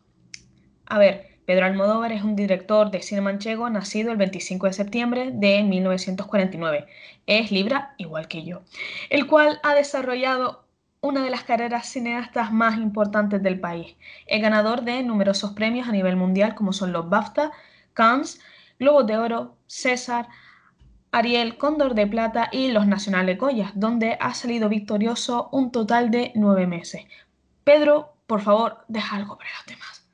A 0.86 0.98
ver, 0.98 1.36
Pedro 1.46 1.66
Almodóvar 1.66 2.10
es 2.12 2.22
un 2.22 2.34
director 2.34 2.90
de 2.90 3.02
cine 3.02 3.20
manchego 3.20 3.70
nacido 3.70 4.10
el 4.10 4.16
25 4.16 4.66
de 4.66 4.72
septiembre 4.72 5.30
de 5.32 5.62
1949. 5.62 6.86
Es 7.26 7.52
Libra 7.52 7.94
igual 7.98 8.26
que 8.26 8.44
yo, 8.44 8.62
el 9.10 9.26
cual 9.26 9.60
ha 9.62 9.74
desarrollado 9.74 10.66
una 11.00 11.22
de 11.22 11.30
las 11.30 11.44
carreras 11.44 11.86
cineastas 11.86 12.52
más 12.52 12.76
importantes 12.78 13.42
del 13.42 13.60
país. 13.60 13.96
Es 14.26 14.42
ganador 14.42 14.82
de 14.82 15.02
numerosos 15.04 15.52
premios 15.52 15.88
a 15.88 15.92
nivel 15.92 16.16
mundial 16.16 16.56
como 16.56 16.72
son 16.72 16.92
los 16.92 17.08
BAFTA, 17.08 17.52
Cannes, 17.94 18.40
Globo 18.78 19.04
de 19.04 19.16
Oro, 19.16 19.56
César, 19.68 20.28
Ariel, 21.12 21.56
Cóndor 21.56 21.94
de 21.94 22.08
Plata 22.08 22.48
y 22.50 22.72
los 22.72 22.86
Nacionales 22.88 23.38
Goya, 23.38 23.70
donde 23.74 24.18
ha 24.20 24.34
salido 24.34 24.68
victorioso 24.68 25.48
un 25.52 25.70
total 25.70 26.10
de 26.10 26.32
nueve 26.34 26.66
meses. 26.66 27.04
Pedro 27.62 28.15
por 28.26 28.40
favor, 28.40 28.84
deja 28.88 29.16
algo 29.16 29.36
para 29.38 29.50
los 29.56 29.66
demás. 29.66 30.06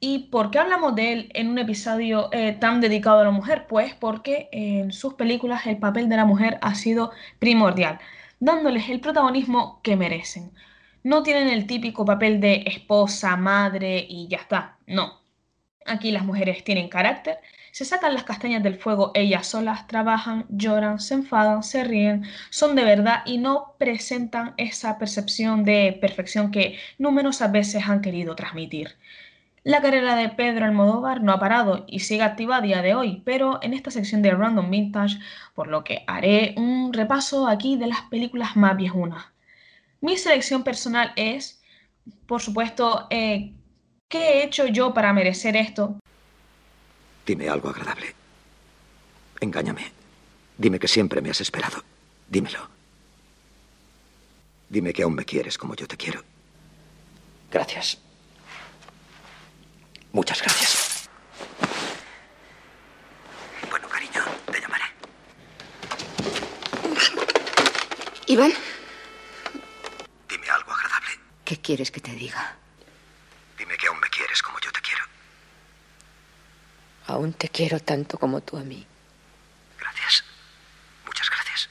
¿Y 0.00 0.30
por 0.30 0.50
qué 0.50 0.58
hablamos 0.58 0.94
de 0.94 1.12
él 1.12 1.32
en 1.34 1.48
un 1.48 1.58
episodio 1.58 2.30
eh, 2.32 2.52
tan 2.58 2.80
dedicado 2.80 3.20
a 3.20 3.24
la 3.24 3.30
mujer? 3.30 3.66
Pues 3.68 3.94
porque 3.94 4.48
en 4.50 4.92
sus 4.92 5.14
películas 5.14 5.66
el 5.66 5.78
papel 5.78 6.08
de 6.08 6.16
la 6.16 6.24
mujer 6.24 6.58
ha 6.62 6.74
sido 6.74 7.12
primordial, 7.38 8.00
dándoles 8.40 8.88
el 8.88 9.00
protagonismo 9.00 9.80
que 9.82 9.96
merecen. 9.96 10.52
No 11.02 11.22
tienen 11.22 11.48
el 11.48 11.66
típico 11.66 12.04
papel 12.04 12.40
de 12.40 12.64
esposa, 12.66 13.36
madre 13.36 14.06
y 14.08 14.26
ya 14.28 14.38
está. 14.38 14.78
No. 14.86 15.19
Aquí 15.86 16.12
las 16.12 16.24
mujeres 16.24 16.62
tienen 16.62 16.88
carácter, 16.88 17.38
se 17.72 17.84
sacan 17.84 18.14
las 18.14 18.24
castañas 18.24 18.62
del 18.62 18.78
fuego 18.78 19.12
ellas 19.14 19.46
solas, 19.46 19.86
trabajan, 19.86 20.44
lloran, 20.48 21.00
se 21.00 21.14
enfadan, 21.14 21.62
se 21.62 21.84
ríen, 21.84 22.24
son 22.50 22.74
de 22.74 22.84
verdad 22.84 23.22
y 23.24 23.38
no 23.38 23.74
presentan 23.78 24.54
esa 24.56 24.98
percepción 24.98 25.64
de 25.64 25.96
perfección 26.00 26.50
que 26.50 26.78
numerosas 26.98 27.52
veces 27.52 27.88
han 27.88 28.02
querido 28.02 28.34
transmitir. 28.34 28.96
La 29.62 29.82
carrera 29.82 30.16
de 30.16 30.30
Pedro 30.30 30.64
Almodóvar 30.64 31.22
no 31.22 31.32
ha 31.32 31.38
parado 31.38 31.84
y 31.86 32.00
sigue 32.00 32.22
activa 32.22 32.56
a 32.56 32.60
día 32.62 32.80
de 32.80 32.94
hoy, 32.94 33.22
pero 33.26 33.60
en 33.62 33.74
esta 33.74 33.90
sección 33.90 34.22
de 34.22 34.30
Random 34.30 34.70
Vintage, 34.70 35.18
por 35.54 35.68
lo 35.68 35.84
que 35.84 36.02
haré 36.06 36.54
un 36.56 36.92
repaso 36.94 37.46
aquí 37.46 37.76
de 37.76 37.86
las 37.86 38.00
películas 38.02 38.56
más 38.56 38.76
viejunas. 38.76 39.26
Mi 40.00 40.16
selección 40.16 40.64
personal 40.64 41.12
es, 41.16 41.62
por 42.26 42.40
supuesto, 42.40 43.06
eh, 43.10 43.52
¿qué 44.10 44.18
he 44.18 44.44
hecho 44.44 44.66
yo 44.66 44.92
para 44.92 45.14
merecer 45.14 45.56
esto? 45.56 45.96
Dime 47.24 47.48
algo 47.48 47.70
agradable. 47.70 48.14
Engáñame. 49.40 49.90
Dime 50.58 50.78
que 50.78 50.88
siempre 50.88 51.22
me 51.22 51.30
has 51.30 51.40
esperado. 51.40 51.82
Dímelo. 52.28 52.68
Dime 54.68 54.92
que 54.92 55.02
aún 55.04 55.14
me 55.14 55.24
quieres 55.24 55.56
como 55.56 55.74
yo 55.74 55.86
te 55.86 55.96
quiero. 55.96 56.22
Gracias. 57.50 57.98
Muchas 60.12 60.42
gracias. 60.42 61.08
Bueno, 63.70 63.88
cariño, 63.88 64.22
te 64.52 64.60
llamaré. 64.60 64.84
Iván, 68.26 68.52
Dime 70.28 70.48
algo 70.50 70.72
agradable. 70.72 71.10
¿qué 71.44 71.56
quieres 71.60 71.90
que 71.90 72.00
te 72.00 72.12
diga? 72.12 72.56
Dime 73.58 73.76
que 73.76 73.88
aún 73.88 73.98
me 74.00 74.08
quieres 74.08 74.40
como 74.42 74.58
yo 74.60 74.70
te 74.72 74.80
quiero. 74.80 75.04
Aún 77.10 77.32
te 77.32 77.48
quiero 77.48 77.80
tanto 77.80 78.18
como 78.18 78.40
tú 78.40 78.56
a 78.56 78.62
mí. 78.62 78.86
Gracias. 79.78 80.24
Muchas 81.04 81.28
gracias. 81.28 81.68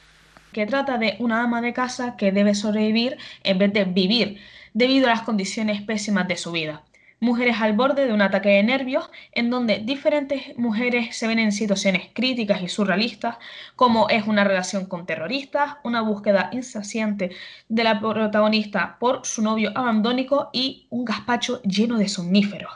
que 0.51 0.65
trata 0.65 0.97
de 0.97 1.15
una 1.19 1.43
ama 1.43 1.61
de 1.61 1.73
casa 1.73 2.17
que 2.17 2.31
debe 2.31 2.55
sobrevivir 2.55 3.17
en 3.43 3.57
vez 3.57 3.71
de 3.71 3.85
vivir 3.85 4.41
debido 4.73 5.07
a 5.07 5.11
las 5.11 5.21
condiciones 5.21 5.81
pésimas 5.81 6.27
de 6.27 6.35
su 6.37 6.51
vida. 6.51 6.83
Mujeres 7.21 7.57
al 7.59 7.73
borde 7.73 8.05
de 8.05 8.13
un 8.13 8.21
ataque 8.21 8.49
de 8.49 8.63
nervios 8.63 9.09
en 9.33 9.49
donde 9.49 9.79
diferentes 9.79 10.57
mujeres 10.57 11.15
se 11.15 11.27
ven 11.27 11.39
en 11.39 11.51
situaciones 11.51 12.07
críticas 12.13 12.61
y 12.61 12.69
surrealistas, 12.69 13.37
como 13.75 14.09
es 14.09 14.25
una 14.25 14.43
relación 14.43 14.85
con 14.85 15.05
terroristas, 15.05 15.75
una 15.83 16.01
búsqueda 16.01 16.49
insaciante 16.53 17.31
de 17.67 17.83
la 17.83 17.99
protagonista 17.99 18.97
por 18.99 19.25
su 19.25 19.41
novio 19.41 19.71
abandónico 19.75 20.49
y 20.53 20.87
un 20.89 21.05
gazpacho 21.05 21.61
lleno 21.63 21.97
de 21.97 22.07
somníferos. 22.07 22.71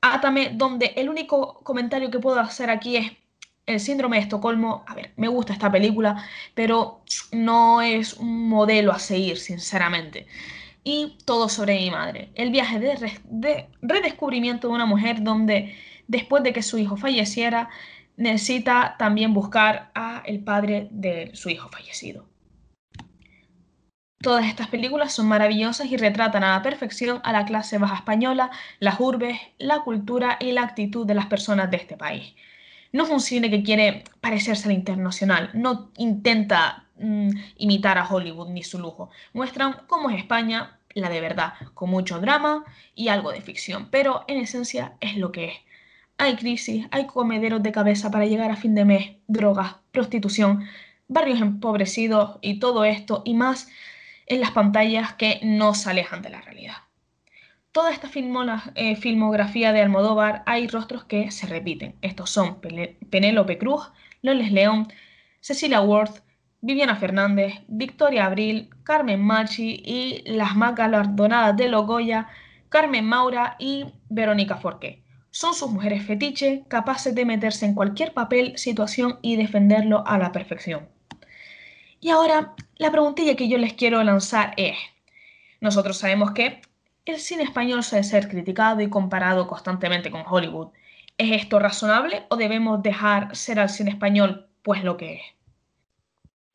Átame, 0.00 0.50
donde 0.54 0.92
el 0.96 1.08
único 1.08 1.60
comentario 1.64 2.10
que 2.10 2.18
puedo 2.18 2.38
hacer 2.40 2.70
aquí 2.70 2.96
es 2.96 3.12
el 3.66 3.80
síndrome 3.80 4.16
de 4.16 4.22
Estocolmo, 4.22 4.84
a 4.86 4.94
ver, 4.94 5.12
me 5.16 5.28
gusta 5.28 5.52
esta 5.52 5.70
película, 5.70 6.24
pero 6.54 7.02
no 7.32 7.82
es 7.82 8.14
un 8.14 8.48
modelo 8.48 8.92
a 8.92 8.98
seguir, 8.98 9.38
sinceramente. 9.38 10.26
Y 10.84 11.18
todo 11.24 11.48
sobre 11.48 11.78
mi 11.78 11.90
madre. 11.90 12.30
El 12.34 12.50
viaje 12.50 12.78
de, 12.78 13.12
de 13.24 13.66
redescubrimiento 13.82 14.68
de 14.68 14.74
una 14.74 14.86
mujer 14.86 15.22
donde 15.22 15.74
después 16.08 16.42
de 16.42 16.52
que 16.52 16.62
su 16.62 16.78
hijo 16.78 16.96
falleciera, 16.96 17.68
necesita 18.16 18.96
también 18.98 19.32
buscar 19.32 19.92
a 19.94 20.22
el 20.26 20.42
padre 20.42 20.88
de 20.90 21.30
su 21.34 21.50
hijo 21.50 21.68
fallecido. 21.68 22.26
Todas 24.20 24.46
estas 24.46 24.66
películas 24.66 25.12
son 25.12 25.28
maravillosas 25.28 25.86
y 25.86 25.96
retratan 25.96 26.42
a 26.42 26.56
la 26.56 26.62
perfección 26.62 27.20
a 27.22 27.32
la 27.32 27.44
clase 27.44 27.78
baja 27.78 27.94
española, 27.94 28.50
las 28.80 28.98
urbes, 28.98 29.38
la 29.58 29.80
cultura 29.80 30.38
y 30.40 30.50
la 30.50 30.62
actitud 30.62 31.06
de 31.06 31.14
las 31.14 31.26
personas 31.26 31.70
de 31.70 31.76
este 31.76 31.96
país. 31.96 32.34
No 32.92 33.04
es 33.04 33.10
un 33.10 33.20
cine 33.20 33.48
que 33.48 33.62
quiere 33.62 34.02
parecerse 34.20 34.68
al 34.68 34.74
internacional, 34.74 35.50
no 35.54 35.92
intenta 35.98 36.86
mm, 36.96 37.30
imitar 37.58 37.96
a 37.96 38.08
Hollywood 38.08 38.48
ni 38.48 38.64
su 38.64 38.80
lujo. 38.80 39.10
Muestran 39.34 39.76
cómo 39.86 40.10
es 40.10 40.18
España, 40.18 40.78
la 40.94 41.10
de 41.10 41.20
verdad, 41.20 41.52
con 41.74 41.90
mucho 41.90 42.18
drama 42.18 42.64
y 42.96 43.08
algo 43.08 43.30
de 43.30 43.40
ficción, 43.40 43.88
pero 43.88 44.24
en 44.26 44.38
esencia 44.38 44.94
es 45.00 45.16
lo 45.16 45.30
que 45.30 45.44
es. 45.44 45.54
Hay 46.16 46.34
crisis, 46.34 46.88
hay 46.90 47.06
comederos 47.06 47.62
de 47.62 47.70
cabeza 47.70 48.10
para 48.10 48.26
llegar 48.26 48.50
a 48.50 48.56
fin 48.56 48.74
de 48.74 48.84
mes, 48.84 49.12
drogas, 49.28 49.76
prostitución, 49.92 50.64
barrios 51.06 51.40
empobrecidos 51.40 52.38
y 52.40 52.58
todo 52.58 52.84
esto 52.84 53.22
y 53.24 53.34
más 53.34 53.68
en 54.28 54.40
las 54.40 54.52
pantallas 54.52 55.14
que 55.14 55.40
no 55.42 55.74
se 55.74 55.90
alejan 55.90 56.22
de 56.22 56.30
la 56.30 56.40
realidad. 56.40 56.76
Toda 57.72 57.92
esta 57.92 58.08
eh, 58.74 58.96
filmografía 58.96 59.72
de 59.72 59.82
Almodóvar 59.82 60.42
hay 60.46 60.66
rostros 60.68 61.04
que 61.04 61.30
se 61.30 61.46
repiten. 61.46 61.96
Estos 62.02 62.30
son 62.30 62.60
Penélope 63.10 63.58
Cruz, 63.58 63.90
Loles 64.22 64.52
León, 64.52 64.88
Cecilia 65.40 65.80
Worth, 65.80 66.22
Viviana 66.60 66.96
Fernández, 66.96 67.54
Victoria 67.68 68.26
Abril, 68.26 68.70
Carmen 68.82 69.22
Machi 69.22 69.80
y 69.84 70.22
las 70.26 70.56
más 70.56 70.74
galardonadas 70.74 71.56
de 71.56 71.68
Logoya, 71.68 72.28
Carmen 72.68 73.04
Maura 73.04 73.54
y 73.58 73.84
Verónica 74.08 74.56
Forqué. 74.56 75.04
Son 75.30 75.54
sus 75.54 75.70
mujeres 75.70 76.04
fetiche, 76.04 76.64
capaces 76.68 77.14
de 77.14 77.24
meterse 77.24 77.64
en 77.66 77.74
cualquier 77.74 78.12
papel, 78.12 78.58
situación 78.58 79.18
y 79.22 79.36
defenderlo 79.36 80.04
a 80.06 80.18
la 80.18 80.32
perfección. 80.32 80.88
Y 82.00 82.10
ahora, 82.10 82.54
la 82.76 82.90
preguntilla 82.90 83.34
que 83.34 83.48
yo 83.48 83.58
les 83.58 83.74
quiero 83.74 84.02
lanzar 84.04 84.54
es, 84.56 84.76
nosotros 85.60 85.98
sabemos 85.98 86.30
que 86.32 86.60
el 87.04 87.18
cine 87.18 87.42
español 87.42 87.82
suele 87.82 88.04
ser 88.04 88.28
criticado 88.28 88.80
y 88.80 88.88
comparado 88.88 89.46
constantemente 89.46 90.10
con 90.10 90.22
Hollywood. 90.28 90.68
¿Es 91.16 91.32
esto 91.32 91.58
razonable 91.58 92.24
o 92.28 92.36
debemos 92.36 92.82
dejar 92.82 93.34
ser 93.34 93.58
al 93.58 93.70
cine 93.70 93.90
español 93.90 94.46
pues 94.62 94.84
lo 94.84 94.96
que 94.96 95.14
es? 95.14 95.22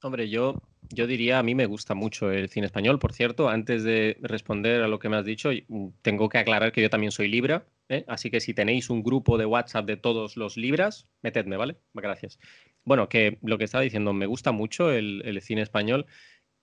Hombre, 0.02 0.30
yo, 0.30 0.62
yo 0.90 1.08
diría, 1.08 1.40
a 1.40 1.44
mí 1.44 1.56
me 1.56 1.66
gusta 1.66 1.96
mucho 1.96 2.32
el 2.32 2.50
cine 2.50 2.68
español. 2.68 3.00
Por 3.00 3.14
cierto, 3.14 3.50
antes 3.50 3.84
de 3.84 4.18
responder 4.22 4.82
a 4.84 4.88
lo 4.88 5.00
que 5.00 5.10
me 5.10 5.18
has 5.18 5.26
dicho, 5.26 5.50
mm, 5.68 5.88
tengo 6.02 6.30
que 6.30 6.38
aclarar 6.38 6.72
que 6.72 6.82
yo 6.82 6.90
también 6.90 7.12
soy 7.12 7.28
Libra, 7.28 7.66
¿eh? 7.90 8.06
así 8.08 8.30
que 8.30 8.40
si 8.40 8.54
tenéis 8.54 8.90
un 8.90 9.04
grupo 9.04 9.38
de 9.38 9.46
WhatsApp 9.46 9.86
de 9.86 9.98
todos 9.98 10.38
los 10.38 10.56
Libras, 10.56 11.08
metedme, 11.22 11.58
¿vale? 11.58 11.78
Gracias. 11.94 12.40
Bueno, 12.86 13.08
que 13.10 13.38
lo 13.42 13.58
que 13.58 13.64
estaba 13.66 13.84
diciendo, 13.84 14.14
me 14.14 14.26
gusta 14.26 14.52
mucho 14.52 14.92
el, 14.92 15.40
cine 15.42 15.62
español 15.62 16.06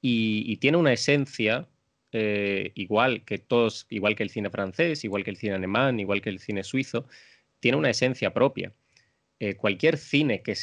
y, 0.01 0.57
tiene 0.59 0.77
una 0.79 0.93
esencia 0.93 1.69
eh, 2.13 2.73
igual 2.75 3.25
que 3.25 3.39
todos, 3.39 3.87
igual 3.91 4.17
que 4.17 4.23
el 4.23 4.31
cine 4.31 4.51
francés, 4.51 5.05
igual 5.05 5.25
que 5.25 5.31
el 5.31 5.37
cine 5.37 5.55
alemán, 5.55 6.01
igual 6.01 6.21
que 6.21 6.31
el 6.31 6.39
cine 6.41 6.65
suizo, 6.65 7.07
tiene 7.61 7.79
una 7.79 7.91
esencia 7.91 8.33
propia. 8.35 8.73
Eh, 9.39 9.55
cualquier 9.57 9.97
cine 9.97 10.43
que, 10.43 10.55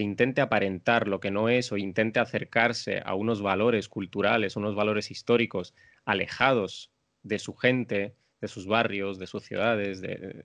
intente 0.00 0.40
aparentar 0.40 1.06
lo 1.06 1.20
que 1.20 1.30
no 1.30 1.50
es 1.50 1.70
o 1.70 1.76
intente 1.76 2.18
acercarse 2.18 3.02
a 3.04 3.14
unos 3.14 3.42
valores 3.42 3.88
culturales, 3.90 4.56
unos 4.56 4.74
valores 4.74 5.10
históricos 5.10 5.74
alejados 6.06 6.90
de 7.22 7.38
su 7.38 7.54
gente, 7.54 8.14
de 8.40 8.48
sus 8.48 8.66
barrios, 8.66 9.18
de 9.18 9.26
sus 9.26 9.42
ciudades, 9.44 10.00
de, 10.00 10.42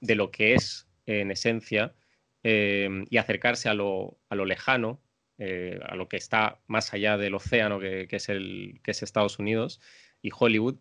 de- 0.00 0.14
lo 0.14 0.30
que 0.30 0.54
es 0.54 0.88
en 1.04 1.30
esencia, 1.30 1.94
eh, 2.42 3.04
y 3.10 3.16
acercarse 3.16 3.68
a 3.68 3.74
lo, 3.74 4.18
a 4.28 4.34
lo 4.34 4.44
lejano, 4.44 5.00
eh, 5.38 5.78
a 5.86 5.94
lo 5.94 6.08
que 6.08 6.16
está 6.16 6.60
más 6.66 6.92
allá 6.92 7.16
del 7.16 7.34
océano 7.34 7.78
que, 7.78 8.08
que 8.08 8.16
es, 8.16 8.28
el, 8.28 8.80
que 8.82 8.90
es 8.90 9.02
Estados 9.02 9.38
Unidos 9.38 9.80
y 10.22 10.30
Hollywood, 10.36 10.78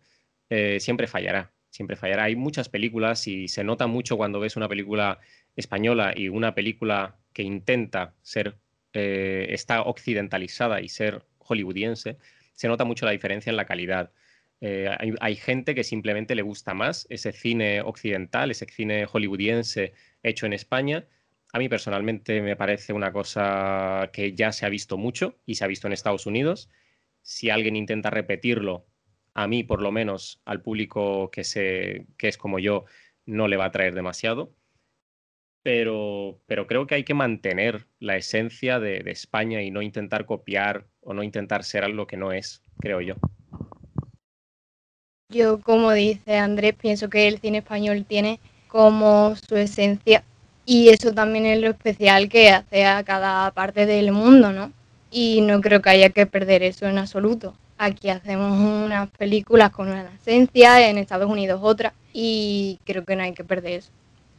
eh, 0.50 0.80
siempre 0.80 1.08
fallará. 1.08 1.52
Siempre 1.70 1.96
fallará. 1.96 2.24
Hay 2.24 2.36
muchas 2.36 2.70
películas 2.70 3.28
y 3.28 3.48
se 3.50 3.63
nota 3.63 3.88
mucho 3.88 4.17
cuando 4.17 4.39
ves 4.39 4.56
una 4.56 4.70
película 4.70 5.20
española 5.56 6.13
y 6.15 6.30
una 6.30 6.56
película 6.56 7.17
que 7.34 7.43
intenta 7.43 8.15
ser, 8.22 8.58
eh, 8.93 9.48
está 9.50 9.84
occidentalizada 9.84 10.82
y 10.82 10.89
ser 10.89 11.24
hollywoodiense, 11.38 12.17
se 12.54 12.67
nota 12.67 12.84
mucho 12.84 13.06
la 13.06 13.12
diferencia 13.12 13.52
en 13.52 13.58
la 13.58 13.65
calidad. 13.65 14.12
Eh, 14.60 14.89
hay, 14.98 15.13
hay 15.20 15.36
gente 15.36 15.76
que 15.76 15.84
simplemente 15.84 16.34
le 16.34 16.41
gusta 16.41 16.74
más 16.74 17.06
ese 17.10 17.32
cine 17.32 17.82
occidental, 17.82 18.50
ese 18.50 18.65
cine 18.65 19.06
hollywoodiense 19.06 19.93
hecho 20.24 20.48
en 20.48 20.54
España. 20.54 21.06
A 21.53 21.60
mí 21.60 21.69
personalmente 21.69 22.41
me 22.41 22.55
parece 22.55 22.93
una 22.93 23.12
cosa 23.12 24.10
que 24.13 24.33
ya 24.33 24.51
se 24.51 24.65
ha 24.65 24.69
visto 24.69 24.97
mucho 24.97 25.38
y 25.45 25.55
se 25.55 25.63
ha 25.63 25.67
visto 25.67 25.88
en 25.88 25.93
Estados 25.93 26.25
Unidos. 26.25 26.69
Si 27.21 27.49
alguien 27.49 27.75
intenta 27.75 28.10
repetirlo, 28.10 28.86
a 29.33 29.47
mí 29.47 29.63
por 29.63 29.81
lo 29.81 29.91
menos, 29.91 30.41
al 30.45 30.62
público 30.62 31.31
que, 31.31 31.43
se, 31.43 32.07
que 32.17 32.27
es 32.27 32.38
como 32.38 32.60
yo, 32.60 32.86
no 33.25 33.47
le 33.47 33.57
va 33.57 33.65
a 33.65 33.71
traer 33.71 33.93
demasiado 33.93 34.53
pero, 35.67 36.39
pero 36.45 36.65
creo 36.65 36.88
que 36.88 36.95
hay 36.95 37.03
que 37.03 37.13
mantener 37.13 37.88
la 37.99 38.15
esencia 38.15 38.79
de, 38.79 39.01
de 39.01 39.12
España 39.12 39.62
y 39.62 39.69
no 39.69 39.81
intentar 39.81 40.25
copiar 40.25 40.86
o 41.01 41.13
no 41.13 41.23
intentar 41.23 41.65
ser 41.65 41.83
algo 41.83 42.07
que 42.07 42.15
no 42.15 42.31
es, 42.31 42.62
creo 42.79 43.01
yo. 43.01 43.15
Yo, 45.29 45.60
como 45.60 45.91
dice 45.91 46.38
Andrés, 46.38 46.73
pienso 46.73 47.10
que 47.10 47.27
el 47.27 47.39
cine 47.39 47.57
español 47.57 48.05
tiene 48.05 48.39
como 48.69 49.36
su 49.36 49.57
esencia 49.57 50.23
y 50.67 50.89
eso 50.89 51.13
también 51.13 51.45
es 51.45 51.62
lo 51.62 51.69
especial 51.69 52.27
que 52.30 52.51
hace 52.51 52.86
a 52.86 53.03
cada 53.06 53.51
parte 53.51 53.86
del 53.86 54.12
mundo, 54.12 54.51
¿no? 54.51 54.73
Y 55.10 55.39
no 55.41 55.62
creo 55.62 55.82
que 55.82 55.89
haya 55.91 56.10
que 56.10 56.25
perder 56.25 56.62
eso 56.62 56.88
en 56.88 56.97
absoluto. 56.97 57.56
Aquí 57.77 58.10
hacemos 58.10 58.51
unas 58.60 59.10
películas 59.12 59.71
con 59.71 59.88
una 59.88 60.12
esencia, 60.21 60.89
en 60.89 60.97
Estados 60.97 61.30
Unidos 61.32 61.62
otra, 61.63 61.93
y 62.13 62.80
creo 62.86 63.06
que 63.06 63.15
no 63.15 63.23
hay 63.23 63.34
que 63.34 63.45
perder 63.45 63.80
eso. 63.80 63.91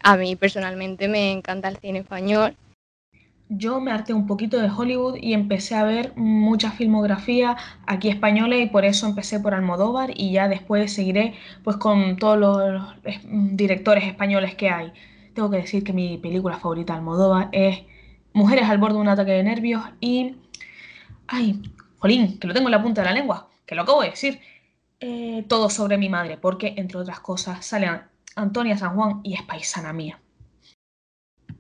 A 0.03 0.19
mí 0.19 0.37
personalmente 0.37 1.09
me 1.09 1.33
encanta 1.33 1.69
el 1.69 1.79
cine 1.79 2.01
español. 2.01 2.55
yo 3.49 3.81
me 3.81 3.93
harté 3.93 4.13
un 4.13 4.27
poquito 4.27 4.61
de 4.61 4.71
Hollywood 4.71 5.17
y 5.21 5.33
empecé 5.33 5.75
a 5.75 5.85
ver 5.85 6.13
mucha 6.17 6.71
filmografía 6.71 7.57
aquí 7.87 8.11
española 8.11 8.57
y 8.59 8.67
por 8.69 8.85
eso 8.85 9.07
empecé 9.07 9.41
por 9.41 9.55
Almodóvar 9.55 10.11
y 10.15 10.33
ya 10.33 10.49
después 10.49 10.93
seguiré 10.93 11.35
pues 11.65 11.79
con 11.79 12.17
todos 12.17 12.39
los 12.39 12.83
directores 13.57 14.05
españoles 14.05 14.55
que 14.55 14.69
hay. 14.71 14.93
Tengo 15.39 15.51
que 15.51 15.59
decir 15.59 15.85
que 15.85 15.93
mi 15.93 16.19
película 16.19 16.59
favorita 16.59 16.95
de 16.95 16.99
Almodóvar 16.99 17.49
es 17.53 17.85
Mujeres 18.33 18.69
al 18.69 18.79
borde 18.79 18.95
de 18.95 19.03
un 19.03 19.09
ataque 19.09 19.31
de 19.31 19.45
nervios 19.45 19.85
y... 20.01 20.35
¡Ay! 21.29 21.63
Jolín, 22.01 22.41
que 22.41 22.49
lo 22.49 22.55
tengo 22.55 22.67
en 22.67 22.73
la 22.73 22.83
punta 22.83 23.03
de 23.03 23.05
la 23.05 23.15
lengua, 23.15 23.49
que 23.65 23.77
lo 23.77 23.83
acabo 23.83 24.03
de 24.03 24.11
decir. 24.11 24.41
Eh, 24.99 25.45
todo 25.49 25.71
sobre 25.71 25.97
mi 25.97 26.09
madre, 26.09 26.39
porque 26.39 26.75
entre 26.77 26.99
otras 26.99 27.21
cosas 27.21 27.65
sale 27.65 27.89
Antonia 28.35 28.77
San 28.77 28.97
Juan 28.97 29.21
y 29.23 29.35
es 29.35 29.43
paisana 29.43 29.93
mía. 29.93 30.19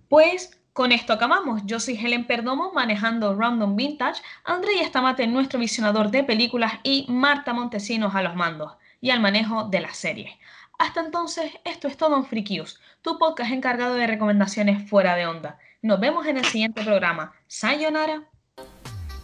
Pues 0.08 0.60
con 0.72 0.90
esto 0.90 1.12
acabamos. 1.12 1.62
Yo 1.64 1.78
soy 1.78 1.96
Helen 2.04 2.26
Perdomo 2.26 2.72
manejando 2.72 3.36
Random 3.36 3.76
Vintage, 3.76 4.20
André 4.42 4.80
Estamate, 4.80 5.24
nuestro 5.28 5.60
visionador 5.60 6.10
de 6.10 6.24
películas 6.24 6.72
y 6.82 7.06
Marta 7.08 7.52
Montesinos 7.52 8.16
a 8.16 8.24
los 8.24 8.34
mandos 8.34 8.72
y 9.00 9.10
al 9.10 9.20
manejo 9.20 9.68
de 9.68 9.80
las 9.82 9.96
series. 9.96 10.32
Hasta 10.78 11.00
entonces, 11.00 11.50
esto 11.64 11.88
es 11.88 11.96
todo 11.96 12.16
en 12.16 12.24
Frikius, 12.24 12.78
tu 13.02 13.18
podcast 13.18 13.50
encargado 13.50 13.94
de 13.94 14.06
recomendaciones 14.06 14.88
fuera 14.88 15.16
de 15.16 15.26
onda. 15.26 15.58
Nos 15.82 15.98
vemos 15.98 16.24
en 16.28 16.38
el 16.38 16.44
siguiente 16.44 16.84
programa. 16.84 17.32
Sayonara. 17.48 18.22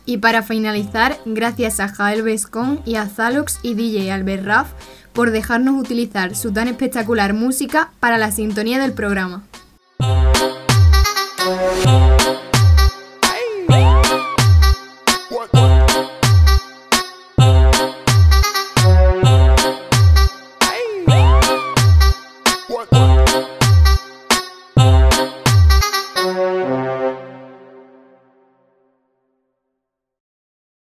Y 0.04 0.18
para 0.18 0.42
finalizar, 0.42 1.16
gracias 1.24 1.78
a 1.78 1.88
Jael 1.88 2.22
Vescon 2.22 2.82
y 2.84 2.96
a 2.96 3.06
Zalox 3.06 3.60
y 3.62 3.74
DJ 3.74 4.10
Albert 4.10 4.44
Raff 4.44 4.72
por 5.12 5.30
dejarnos 5.30 5.80
utilizar 5.80 6.34
su 6.34 6.52
tan 6.52 6.66
espectacular 6.66 7.34
música 7.34 7.92
para 8.00 8.18
la 8.18 8.32
sintonía 8.32 8.80
del 8.80 8.92
programa. 8.92 9.44